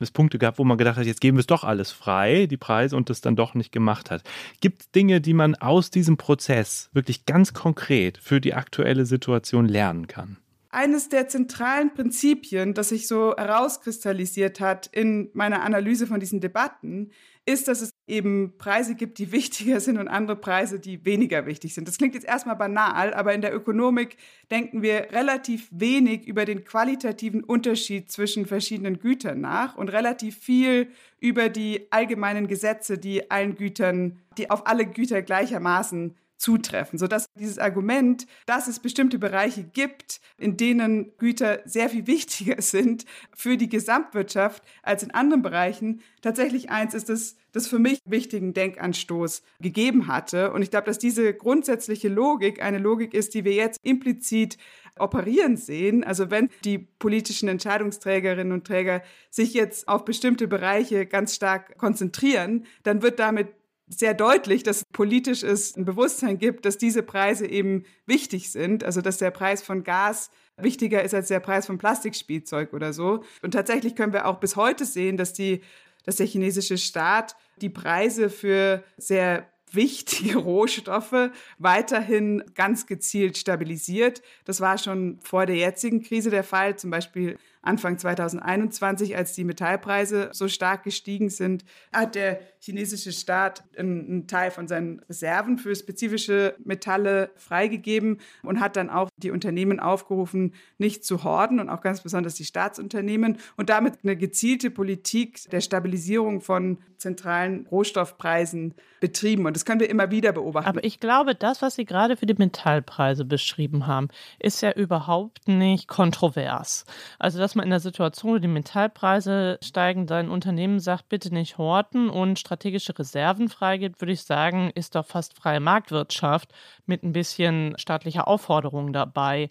[0.00, 2.56] es Punkte gab, wo man gedacht hat, jetzt geben wir es doch alles frei, die
[2.56, 4.22] Preise, und das dann doch nicht gemacht hat.
[4.60, 9.66] Gibt es Dinge, die man aus diesem Prozess wirklich ganz konkret für die aktuelle Situation
[9.66, 10.38] lernen kann?
[10.70, 17.10] Eines der zentralen Prinzipien, das sich so herauskristallisiert hat in meiner Analyse von diesen Debatten,
[17.48, 21.74] ist, dass es eben Preise gibt, die wichtiger sind und andere Preise, die weniger wichtig
[21.74, 21.88] sind.
[21.88, 24.18] Das klingt jetzt erstmal banal, aber in der Ökonomik
[24.50, 30.88] denken wir relativ wenig über den qualitativen Unterschied zwischen verschiedenen Gütern nach und relativ viel
[31.20, 37.58] über die allgemeinen Gesetze, die allen Gütern, die auf alle Güter gleichermaßen zutreffen, sodass dieses
[37.58, 43.68] Argument, dass es bestimmte Bereiche gibt, in denen Güter sehr viel wichtiger sind für die
[43.68, 50.06] Gesamtwirtschaft als in anderen Bereichen, tatsächlich eins ist, das das für mich wichtigen Denkanstoß gegeben
[50.06, 50.52] hatte.
[50.52, 54.58] Und ich glaube, dass diese grundsätzliche Logik eine Logik ist, die wir jetzt implizit
[54.98, 56.04] operieren sehen.
[56.04, 62.66] Also wenn die politischen Entscheidungsträgerinnen und Träger sich jetzt auf bestimmte Bereiche ganz stark konzentrieren,
[62.82, 63.48] dann wird damit
[63.88, 68.84] sehr deutlich, dass politisch es ein Bewusstsein gibt, dass diese Preise eben wichtig sind.
[68.84, 73.24] Also dass der Preis von Gas wichtiger ist als der Preis von Plastikspielzeug oder so.
[73.42, 75.62] Und tatsächlich können wir auch bis heute sehen, dass die,
[76.04, 84.22] dass der chinesische Staat die Preise für sehr wichtige Rohstoffe weiterhin ganz gezielt stabilisiert.
[84.44, 86.76] Das war schon vor der jetzigen Krise der Fall.
[86.76, 93.64] Zum Beispiel Anfang 2021, als die Metallpreise so stark gestiegen sind, hat der chinesische Staat
[93.76, 99.80] einen Teil von seinen Reserven für spezifische Metalle freigegeben und hat dann auch die Unternehmen
[99.80, 105.48] aufgerufen, nicht zu horden und auch ganz besonders die Staatsunternehmen und damit eine gezielte Politik
[105.50, 109.46] der Stabilisierung von zentralen Rohstoffpreisen betrieben.
[109.46, 110.68] Und das können wir immer wieder beobachten.
[110.68, 115.46] Aber ich glaube, das, was Sie gerade für die Metallpreise beschrieben haben, ist ja überhaupt
[115.46, 116.84] nicht kontrovers.
[117.18, 121.56] Also, dass man in der Situation, wo die Metallpreise steigen, sein Unternehmen sagt, bitte nicht
[121.56, 126.52] horten und strategische Reserven freigibt, würde ich sagen, ist doch fast freie Marktwirtschaft
[126.84, 129.48] mit ein bisschen staatlicher Aufforderung dabei.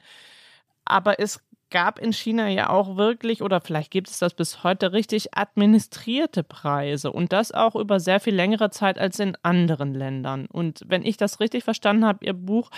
[0.86, 1.42] Aber es
[1.72, 6.44] gab in China ja auch wirklich, oder vielleicht gibt es das bis heute, richtig administrierte
[6.44, 10.46] Preise und das auch über sehr viel längere Zeit als in anderen Ländern.
[10.46, 12.70] Und wenn ich das richtig verstanden habe, Ihr Buch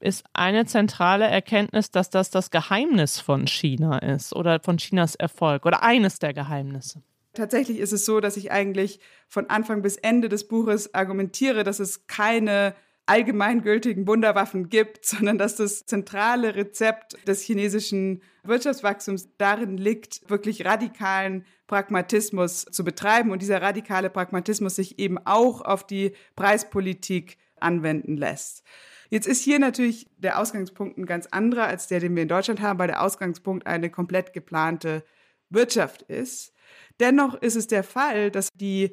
[0.00, 5.66] ist eine zentrale Erkenntnis, dass das das Geheimnis von China ist oder von Chinas Erfolg
[5.66, 7.02] oder eines der Geheimnisse.
[7.32, 11.80] Tatsächlich ist es so, dass ich eigentlich von Anfang bis Ende des Buches argumentiere, dass
[11.80, 12.74] es keine
[13.06, 21.44] allgemeingültigen Wunderwaffen gibt, sondern dass das zentrale Rezept des chinesischen Wirtschaftswachstums darin liegt, wirklich radikalen
[21.66, 28.62] Pragmatismus zu betreiben und dieser radikale Pragmatismus sich eben auch auf die Preispolitik anwenden lässt.
[29.08, 32.60] Jetzt ist hier natürlich der Ausgangspunkt ein ganz anderer als der, den wir in Deutschland
[32.60, 35.04] haben, weil der Ausgangspunkt eine komplett geplante
[35.50, 36.52] Wirtschaft ist.
[37.00, 38.92] Dennoch ist es der Fall, dass die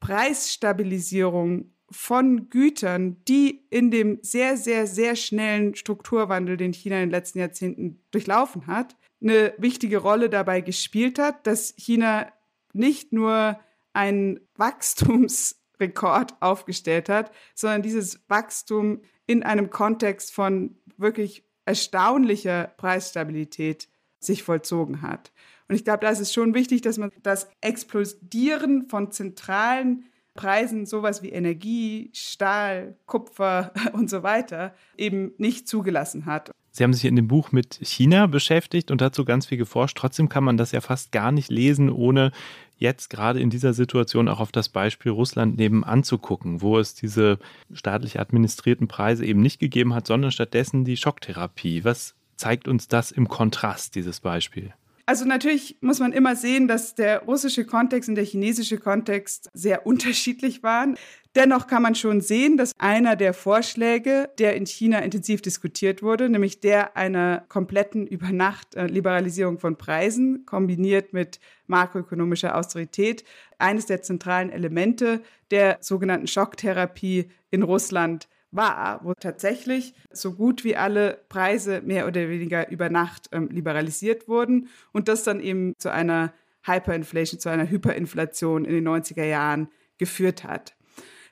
[0.00, 7.10] Preisstabilisierung von Gütern, die in dem sehr, sehr, sehr schnellen Strukturwandel, den China in den
[7.10, 12.32] letzten Jahrzehnten durchlaufen hat, eine wichtige Rolle dabei gespielt hat, dass China
[12.72, 13.60] nicht nur
[13.92, 19.02] einen Wachstumsrekord aufgestellt hat, sondern dieses Wachstum
[19.32, 23.88] in einem Kontext von wirklich erstaunlicher Preisstabilität
[24.20, 25.32] sich vollzogen hat.
[25.68, 30.04] Und ich glaube, da ist es schon wichtig, dass man das Explodieren von zentralen
[30.34, 36.50] Preisen, sowas wie Energie, Stahl, Kupfer und so weiter, eben nicht zugelassen hat.
[36.74, 39.96] Sie haben sich in dem Buch mit China beschäftigt und dazu ganz viel geforscht.
[39.96, 42.32] Trotzdem kann man das ja fast gar nicht lesen, ohne
[42.78, 46.94] jetzt gerade in dieser Situation auch auf das Beispiel Russland nebenan zu gucken, wo es
[46.94, 47.38] diese
[47.72, 51.84] staatlich administrierten Preise eben nicht gegeben hat, sondern stattdessen die Schocktherapie.
[51.84, 54.72] Was zeigt uns das im Kontrast, dieses Beispiel?
[55.04, 59.86] Also natürlich muss man immer sehen, dass der russische Kontext und der chinesische Kontext sehr
[59.86, 60.96] unterschiedlich waren.
[61.34, 66.28] Dennoch kann man schon sehen, dass einer der Vorschläge, der in China intensiv diskutiert wurde,
[66.28, 73.24] nämlich der einer kompletten Übernacht-Liberalisierung von Preisen kombiniert mit makroökonomischer Austerität,
[73.58, 80.76] eines der zentralen Elemente der sogenannten Schocktherapie in Russland war, wo tatsächlich so gut wie
[80.76, 85.90] alle Preise mehr oder weniger über Nacht ähm, liberalisiert wurden und das dann eben zu
[85.90, 86.32] einer
[86.64, 90.76] Hyperinflation, zu einer Hyperinflation in den 90er Jahren geführt hat.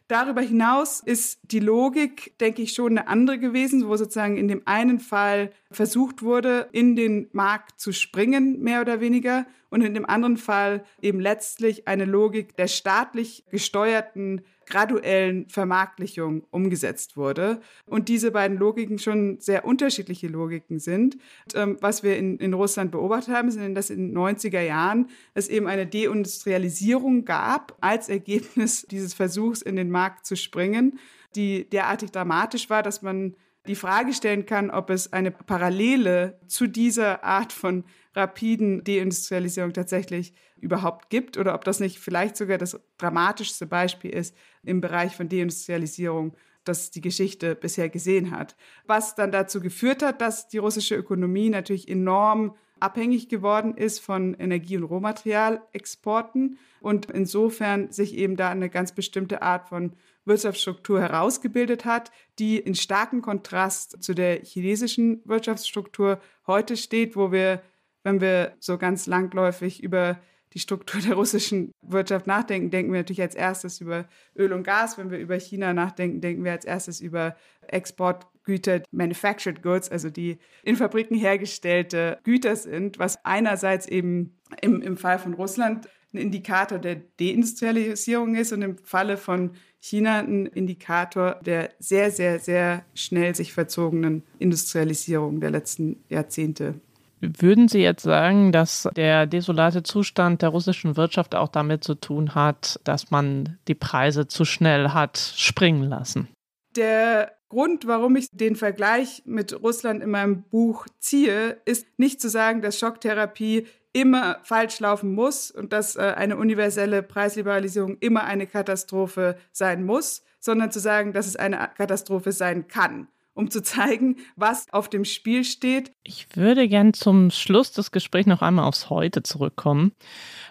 [0.08, 4.62] Darüber hinaus ist die Logik, denke ich, schon eine andere gewesen, wo sozusagen in dem
[4.64, 10.04] einen Fall versucht wurde, in den Markt zu springen, mehr oder weniger, und in dem
[10.04, 17.60] anderen Fall eben letztlich eine Logik der staatlich gesteuerten graduellen Vermarktlichung umgesetzt wurde.
[17.84, 21.16] Und diese beiden Logiken schon sehr unterschiedliche Logiken sind.
[21.44, 25.08] Und, ähm, was wir in, in Russland beobachtet haben, sind, dass in den 90er Jahren
[25.34, 30.98] es eben eine Deindustrialisierung gab als Ergebnis dieses Versuchs, in den Markt zu springen,
[31.36, 33.34] die derartig dramatisch war, dass man
[33.66, 40.32] die Frage stellen kann, ob es eine Parallele zu dieser Art von rapiden Deindustrialisierung tatsächlich
[40.60, 45.28] überhaupt gibt oder ob das nicht vielleicht sogar das dramatischste Beispiel ist im Bereich von
[45.28, 46.34] Deindustrialisierung,
[46.64, 48.56] das die Geschichte bisher gesehen hat.
[48.86, 54.34] Was dann dazu geführt hat, dass die russische Ökonomie natürlich enorm abhängig geworden ist von
[54.34, 59.92] Energie- und Rohmaterialexporten und insofern sich eben da eine ganz bestimmte Art von
[60.24, 67.62] Wirtschaftsstruktur herausgebildet hat, die in starkem Kontrast zu der chinesischen Wirtschaftsstruktur heute steht, wo wir,
[68.02, 70.18] wenn wir so ganz langläufig über
[70.52, 74.98] die Struktur der russischen Wirtschaft nachdenken, denken wir natürlich als erstes über Öl und Gas.
[74.98, 77.36] Wenn wir über China nachdenken, denken wir als erstes über
[77.68, 84.96] Exportgüter, Manufactured Goods, also die in Fabriken hergestellte Güter sind, was einerseits eben im, im
[84.96, 91.36] Fall von Russland ein Indikator der Deindustrialisierung ist und im Falle von China ein Indikator
[91.44, 96.80] der sehr, sehr, sehr schnell sich verzogenen Industrialisierung der letzten Jahrzehnte.
[97.20, 102.34] Würden Sie jetzt sagen, dass der desolate Zustand der russischen Wirtschaft auch damit zu tun
[102.34, 106.28] hat, dass man die Preise zu schnell hat springen lassen?
[106.76, 112.30] Der Grund, warum ich den Vergleich mit Russland in meinem Buch ziehe, ist nicht zu
[112.30, 118.46] sagen, dass Schocktherapie immer falsch laufen muss und dass äh, eine universelle Preisliberalisierung immer eine
[118.46, 124.16] Katastrophe sein muss, sondern zu sagen, dass es eine Katastrophe sein kann um zu zeigen,
[124.36, 125.92] was auf dem Spiel steht.
[126.02, 129.92] Ich würde gern zum Schluss des Gesprächs noch einmal aufs Heute zurückkommen.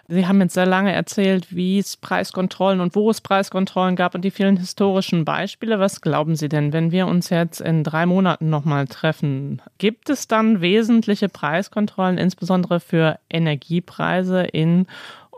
[0.08, 4.22] Sie haben jetzt sehr lange erzählt, wie es Preiskontrollen und wo es Preiskontrollen gab und
[4.22, 5.78] die vielen historischen Beispiele.
[5.78, 9.62] Was glauben Sie denn, wenn wir uns jetzt in drei Monaten nochmal treffen?
[9.78, 14.86] Gibt es dann wesentliche Preiskontrollen, insbesondere für Energiepreise in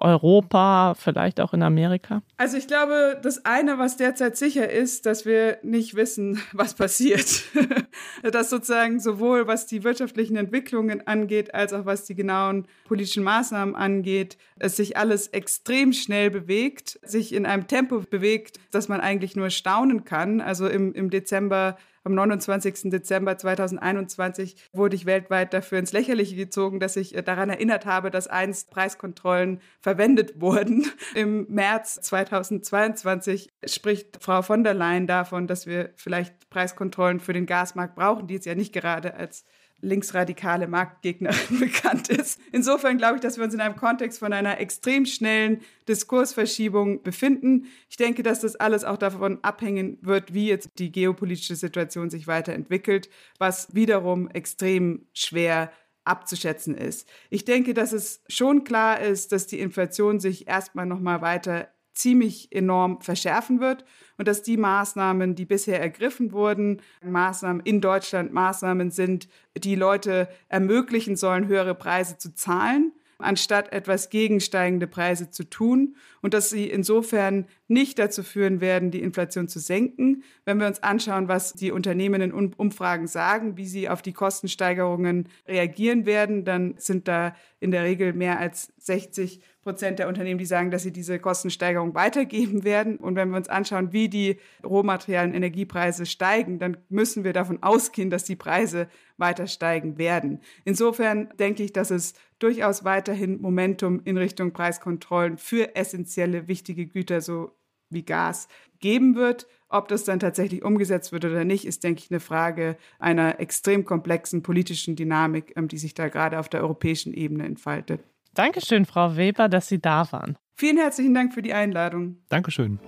[0.02, 2.22] Europa, vielleicht auch in Amerika?
[2.36, 7.44] Also ich glaube, das eine, was derzeit sicher ist, dass wir nicht wissen, was passiert.
[8.22, 13.74] dass sozusagen sowohl was die wirtschaftlichen Entwicklungen angeht, als auch was die genauen politischen Maßnahmen
[13.74, 19.36] angeht, es sich alles extrem schnell bewegt, sich in einem Tempo bewegt, dass man eigentlich
[19.36, 20.40] nur staunen kann.
[20.40, 22.90] Also im, im Dezember am 29.
[22.90, 28.10] Dezember 2021 wurde ich weltweit dafür ins Lächerliche gezogen, dass ich äh, daran erinnert habe,
[28.10, 30.86] dass einst Preiskontrollen verwendet wurden.
[31.14, 37.46] Im März 2022 spricht Frau von der Leyen davon, dass wir vielleicht Preiskontrollen für den
[37.46, 39.44] Gasmarkt brauchen, die es ja nicht gerade als
[39.82, 42.40] linksradikale Marktgegnerin bekannt ist.
[42.52, 47.66] Insofern glaube ich, dass wir uns in einem Kontext von einer extrem schnellen Diskursverschiebung befinden.
[47.90, 52.26] Ich denke, dass das alles auch davon abhängen wird, wie jetzt die geopolitische Situation sich
[52.26, 55.70] weiterentwickelt, was wiederum extrem schwer
[56.04, 57.08] abzuschätzen ist.
[57.30, 61.68] Ich denke, dass es schon klar ist, dass die Inflation sich erstmal noch mal weiter
[61.92, 63.84] ziemlich enorm verschärfen wird
[64.18, 70.28] und dass die Maßnahmen, die bisher ergriffen wurden, Maßnahmen in Deutschland Maßnahmen sind, die Leute
[70.48, 76.50] ermöglichen sollen, höhere Preise zu zahlen anstatt etwas gegen steigende Preise zu tun und dass
[76.50, 80.22] sie insofern nicht dazu führen werden, die Inflation zu senken.
[80.44, 85.28] Wenn wir uns anschauen, was die Unternehmen in Umfragen sagen, wie sie auf die Kostensteigerungen
[85.48, 90.44] reagieren werden, dann sind da in der Regel mehr als 60 Prozent der Unternehmen, die
[90.44, 92.96] sagen, dass sie diese Kostensteigerung weitergeben werden.
[92.96, 98.10] Und wenn wir uns anschauen, wie die Rohmaterialien, Energiepreise steigen, dann müssen wir davon ausgehen,
[98.10, 100.40] dass die Preise weiter steigen werden.
[100.64, 107.20] Insofern denke ich, dass es durchaus weiterhin Momentum in Richtung Preiskontrollen für essentielle, wichtige Güter,
[107.20, 107.52] so
[107.92, 108.48] wie Gas,
[108.80, 109.46] geben wird.
[109.68, 113.84] Ob das dann tatsächlich umgesetzt wird oder nicht, ist, denke ich, eine Frage einer extrem
[113.86, 118.02] komplexen politischen Dynamik, ähm, die sich da gerade auf der europäischen Ebene entfaltet.
[118.34, 120.36] Dankeschön, Frau Weber, dass Sie da waren.
[120.54, 122.18] Vielen herzlichen Dank für die Einladung.
[122.28, 122.78] Dankeschön.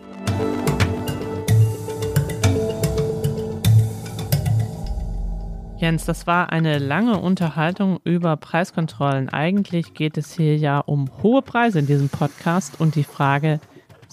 [5.76, 9.28] Jens, das war eine lange Unterhaltung über Preiskontrollen.
[9.28, 13.61] Eigentlich geht es hier ja um hohe Preise in diesem Podcast und die Frage,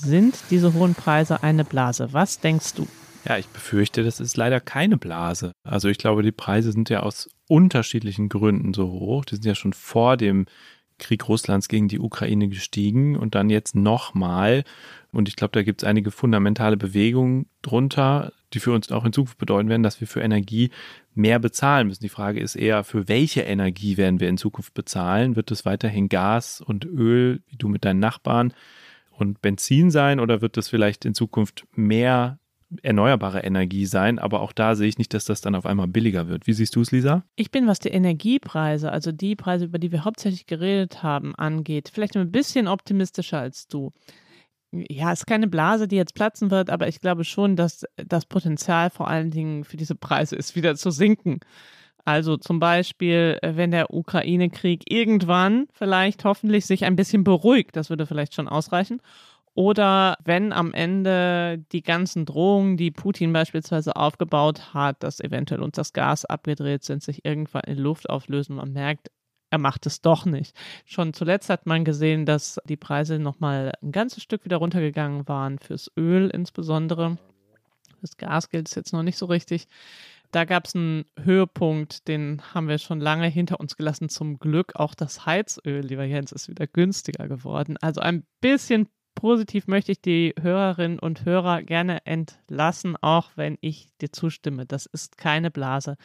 [0.02, 2.10] sind diese hohen Preise eine Blase?
[2.12, 2.88] Was denkst du?
[3.28, 5.52] Ja, ich befürchte, das ist leider keine Blase.
[5.64, 9.26] Also ich glaube, die Preise sind ja aus unterschiedlichen Gründen so hoch.
[9.26, 10.48] Die sind ja schon vor dem
[10.98, 14.64] Krieg Russlands gegen die Ukraine gestiegen und dann jetzt nochmal.
[15.12, 19.14] Und ich glaube, da gibt es einige fundamentale Bewegungen drunter, die für uns auch in
[19.14, 20.72] Zukunft bedeuten werden, dass wir für Energie
[21.14, 22.04] mehr bezahlen müssen.
[22.04, 25.36] Die Frage ist eher, für welche Energie werden wir in Zukunft bezahlen?
[25.36, 28.54] Wird es weiterhin Gas und Öl, wie du mit deinen Nachbarn,
[29.12, 32.40] und Benzin sein oder wird es vielleicht in Zukunft mehr
[32.84, 36.28] erneuerbare Energie sein, aber auch da sehe ich nicht, dass das dann auf einmal billiger
[36.28, 36.48] wird.
[36.48, 37.24] Wie siehst du es, Lisa?
[37.36, 41.92] Ich bin, was die Energiepreise, also die Preise, über die wir hauptsächlich geredet haben, angeht,
[41.94, 43.92] vielleicht ein bisschen optimistischer als du.
[44.72, 48.26] Ja, es ist keine Blase, die jetzt platzen wird, aber ich glaube schon, dass das
[48.26, 51.42] Potenzial vor allen Dingen für diese Preise ist, wieder zu sinken.
[52.06, 58.06] Also zum Beispiel, wenn der Ukraine-Krieg irgendwann vielleicht hoffentlich sich ein bisschen beruhigt, das würde
[58.06, 59.02] vielleicht schon ausreichen.
[59.54, 65.76] Oder wenn am Ende die ganzen Drohungen, die Putin beispielsweise aufgebaut hat, dass eventuell uns
[65.76, 69.12] das Gas abgedreht sind, sich irgendwann in Luft auflösen, man merkt,
[69.50, 70.56] er macht es doch nicht.
[70.86, 75.60] Schon zuletzt hat man gesehen, dass die Preise nochmal ein ganzes Stück wieder runtergegangen waren,
[75.60, 77.18] fürs Öl insbesondere.
[78.02, 79.68] Das Gas gilt es jetzt noch nicht so richtig.
[80.32, 84.08] Da gab es einen Höhepunkt, den haben wir schon lange hinter uns gelassen.
[84.08, 87.78] Zum Glück auch das Heizöl, lieber Jens, ist wieder günstiger geworden.
[87.82, 93.90] Also ein bisschen positiv möchte ich die Hörerinnen und Hörer gerne entlassen, auch wenn ich
[94.00, 94.66] dir zustimme.
[94.66, 95.98] Das ist keine Blase,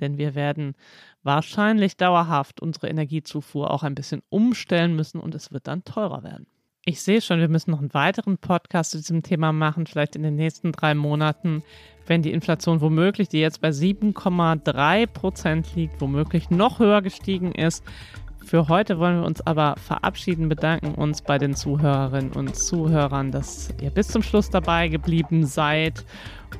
[0.00, 0.74] denn wir werden
[1.22, 6.46] wahrscheinlich dauerhaft unsere Energiezufuhr auch ein bisschen umstellen müssen und es wird dann teurer werden.
[6.86, 10.22] Ich sehe schon, wir müssen noch einen weiteren Podcast zu diesem Thema machen, vielleicht in
[10.22, 11.62] den nächsten drei Monaten,
[12.06, 17.82] wenn die Inflation womöglich, die jetzt bei 7,3 Prozent liegt, womöglich noch höher gestiegen ist
[18.44, 23.72] Für heute wollen wir uns aber verabschieden, bedanken uns bei den Zuhörerinnen und Zuhörern, dass
[23.80, 26.04] ihr bis zum Schluss dabei geblieben seid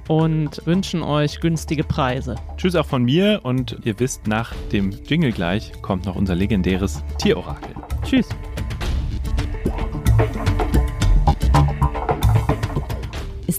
[0.08, 2.36] und wünschen euch günstige Preise.
[2.56, 7.04] Tschüss auch von mir und ihr wisst, nach dem Jingle gleich kommt noch unser legendäres
[7.18, 7.74] Tierorakel.
[8.02, 8.30] Tschüss.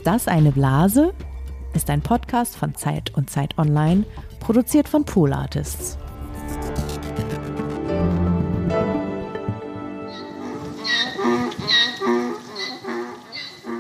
[0.05, 1.15] Das eine Blase?
[1.73, 4.05] Ist ein Podcast von Zeit und Zeit Online,
[4.39, 5.97] produziert von Pool Artists.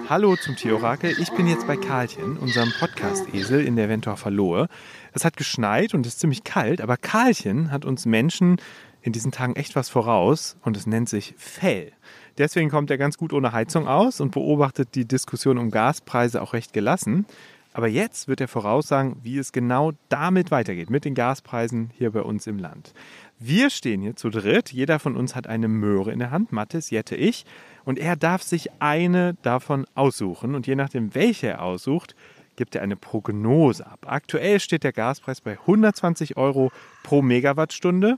[0.09, 1.15] Hallo zum Tierorakel.
[1.19, 4.67] Ich bin jetzt bei Karlchen, unserem Podcast-Esel in der Wentorfer Lohe.
[5.13, 8.57] Es hat geschneit und ist ziemlich kalt, aber Karlchen hat uns Menschen
[9.03, 11.91] in diesen Tagen echt was voraus und es nennt sich Fell.
[12.37, 16.53] Deswegen kommt er ganz gut ohne Heizung aus und beobachtet die Diskussion um Gaspreise auch
[16.53, 17.25] recht gelassen.
[17.75, 22.21] Aber jetzt wird er voraussagen, wie es genau damit weitergeht, mit den Gaspreisen hier bei
[22.21, 22.93] uns im Land.
[23.37, 24.71] Wir stehen hier zu dritt.
[24.71, 26.53] Jeder von uns hat eine Möhre in der Hand.
[26.53, 27.45] Mathis, Jette, ich.
[27.83, 30.55] Und er darf sich eine davon aussuchen.
[30.55, 32.15] Und je nachdem, welche er aussucht,
[32.55, 34.05] gibt er eine Prognose ab.
[34.07, 36.71] Aktuell steht der Gaspreis bei 120 Euro
[37.03, 38.17] pro Megawattstunde.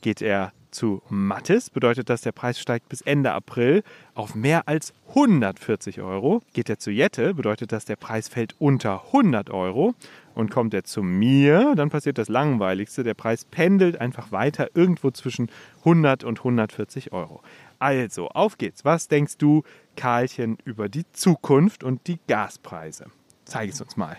[0.00, 3.82] Geht er zu Mattis, bedeutet das, der Preis steigt bis Ende April
[4.14, 6.42] auf mehr als 140 Euro.
[6.52, 9.94] Geht er zu Jette, bedeutet das, der Preis fällt unter 100 Euro.
[10.34, 13.02] Und kommt er zu mir, dann passiert das Langweiligste.
[13.02, 17.40] Der Preis pendelt einfach weiter irgendwo zwischen 100 und 140 Euro.
[17.78, 18.84] Also, auf geht's.
[18.84, 19.62] Was denkst du,
[19.96, 23.06] Karlchen, über die Zukunft und die Gaspreise?
[23.46, 24.18] Zeig es uns mal.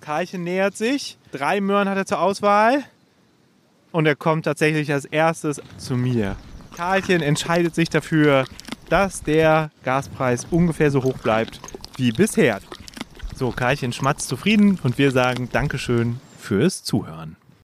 [0.00, 1.18] Karlchen nähert sich.
[1.30, 2.82] Drei Möhren hat er zur Auswahl.
[3.92, 6.36] Und er kommt tatsächlich als erstes zu mir.
[6.76, 8.44] Karlchen entscheidet sich dafür,
[8.88, 11.60] dass der Gaspreis ungefähr so hoch bleibt
[11.96, 12.60] wie bisher.
[13.34, 17.36] So, Karlchen schmatzt zufrieden und wir sagen Dankeschön fürs Zuhören.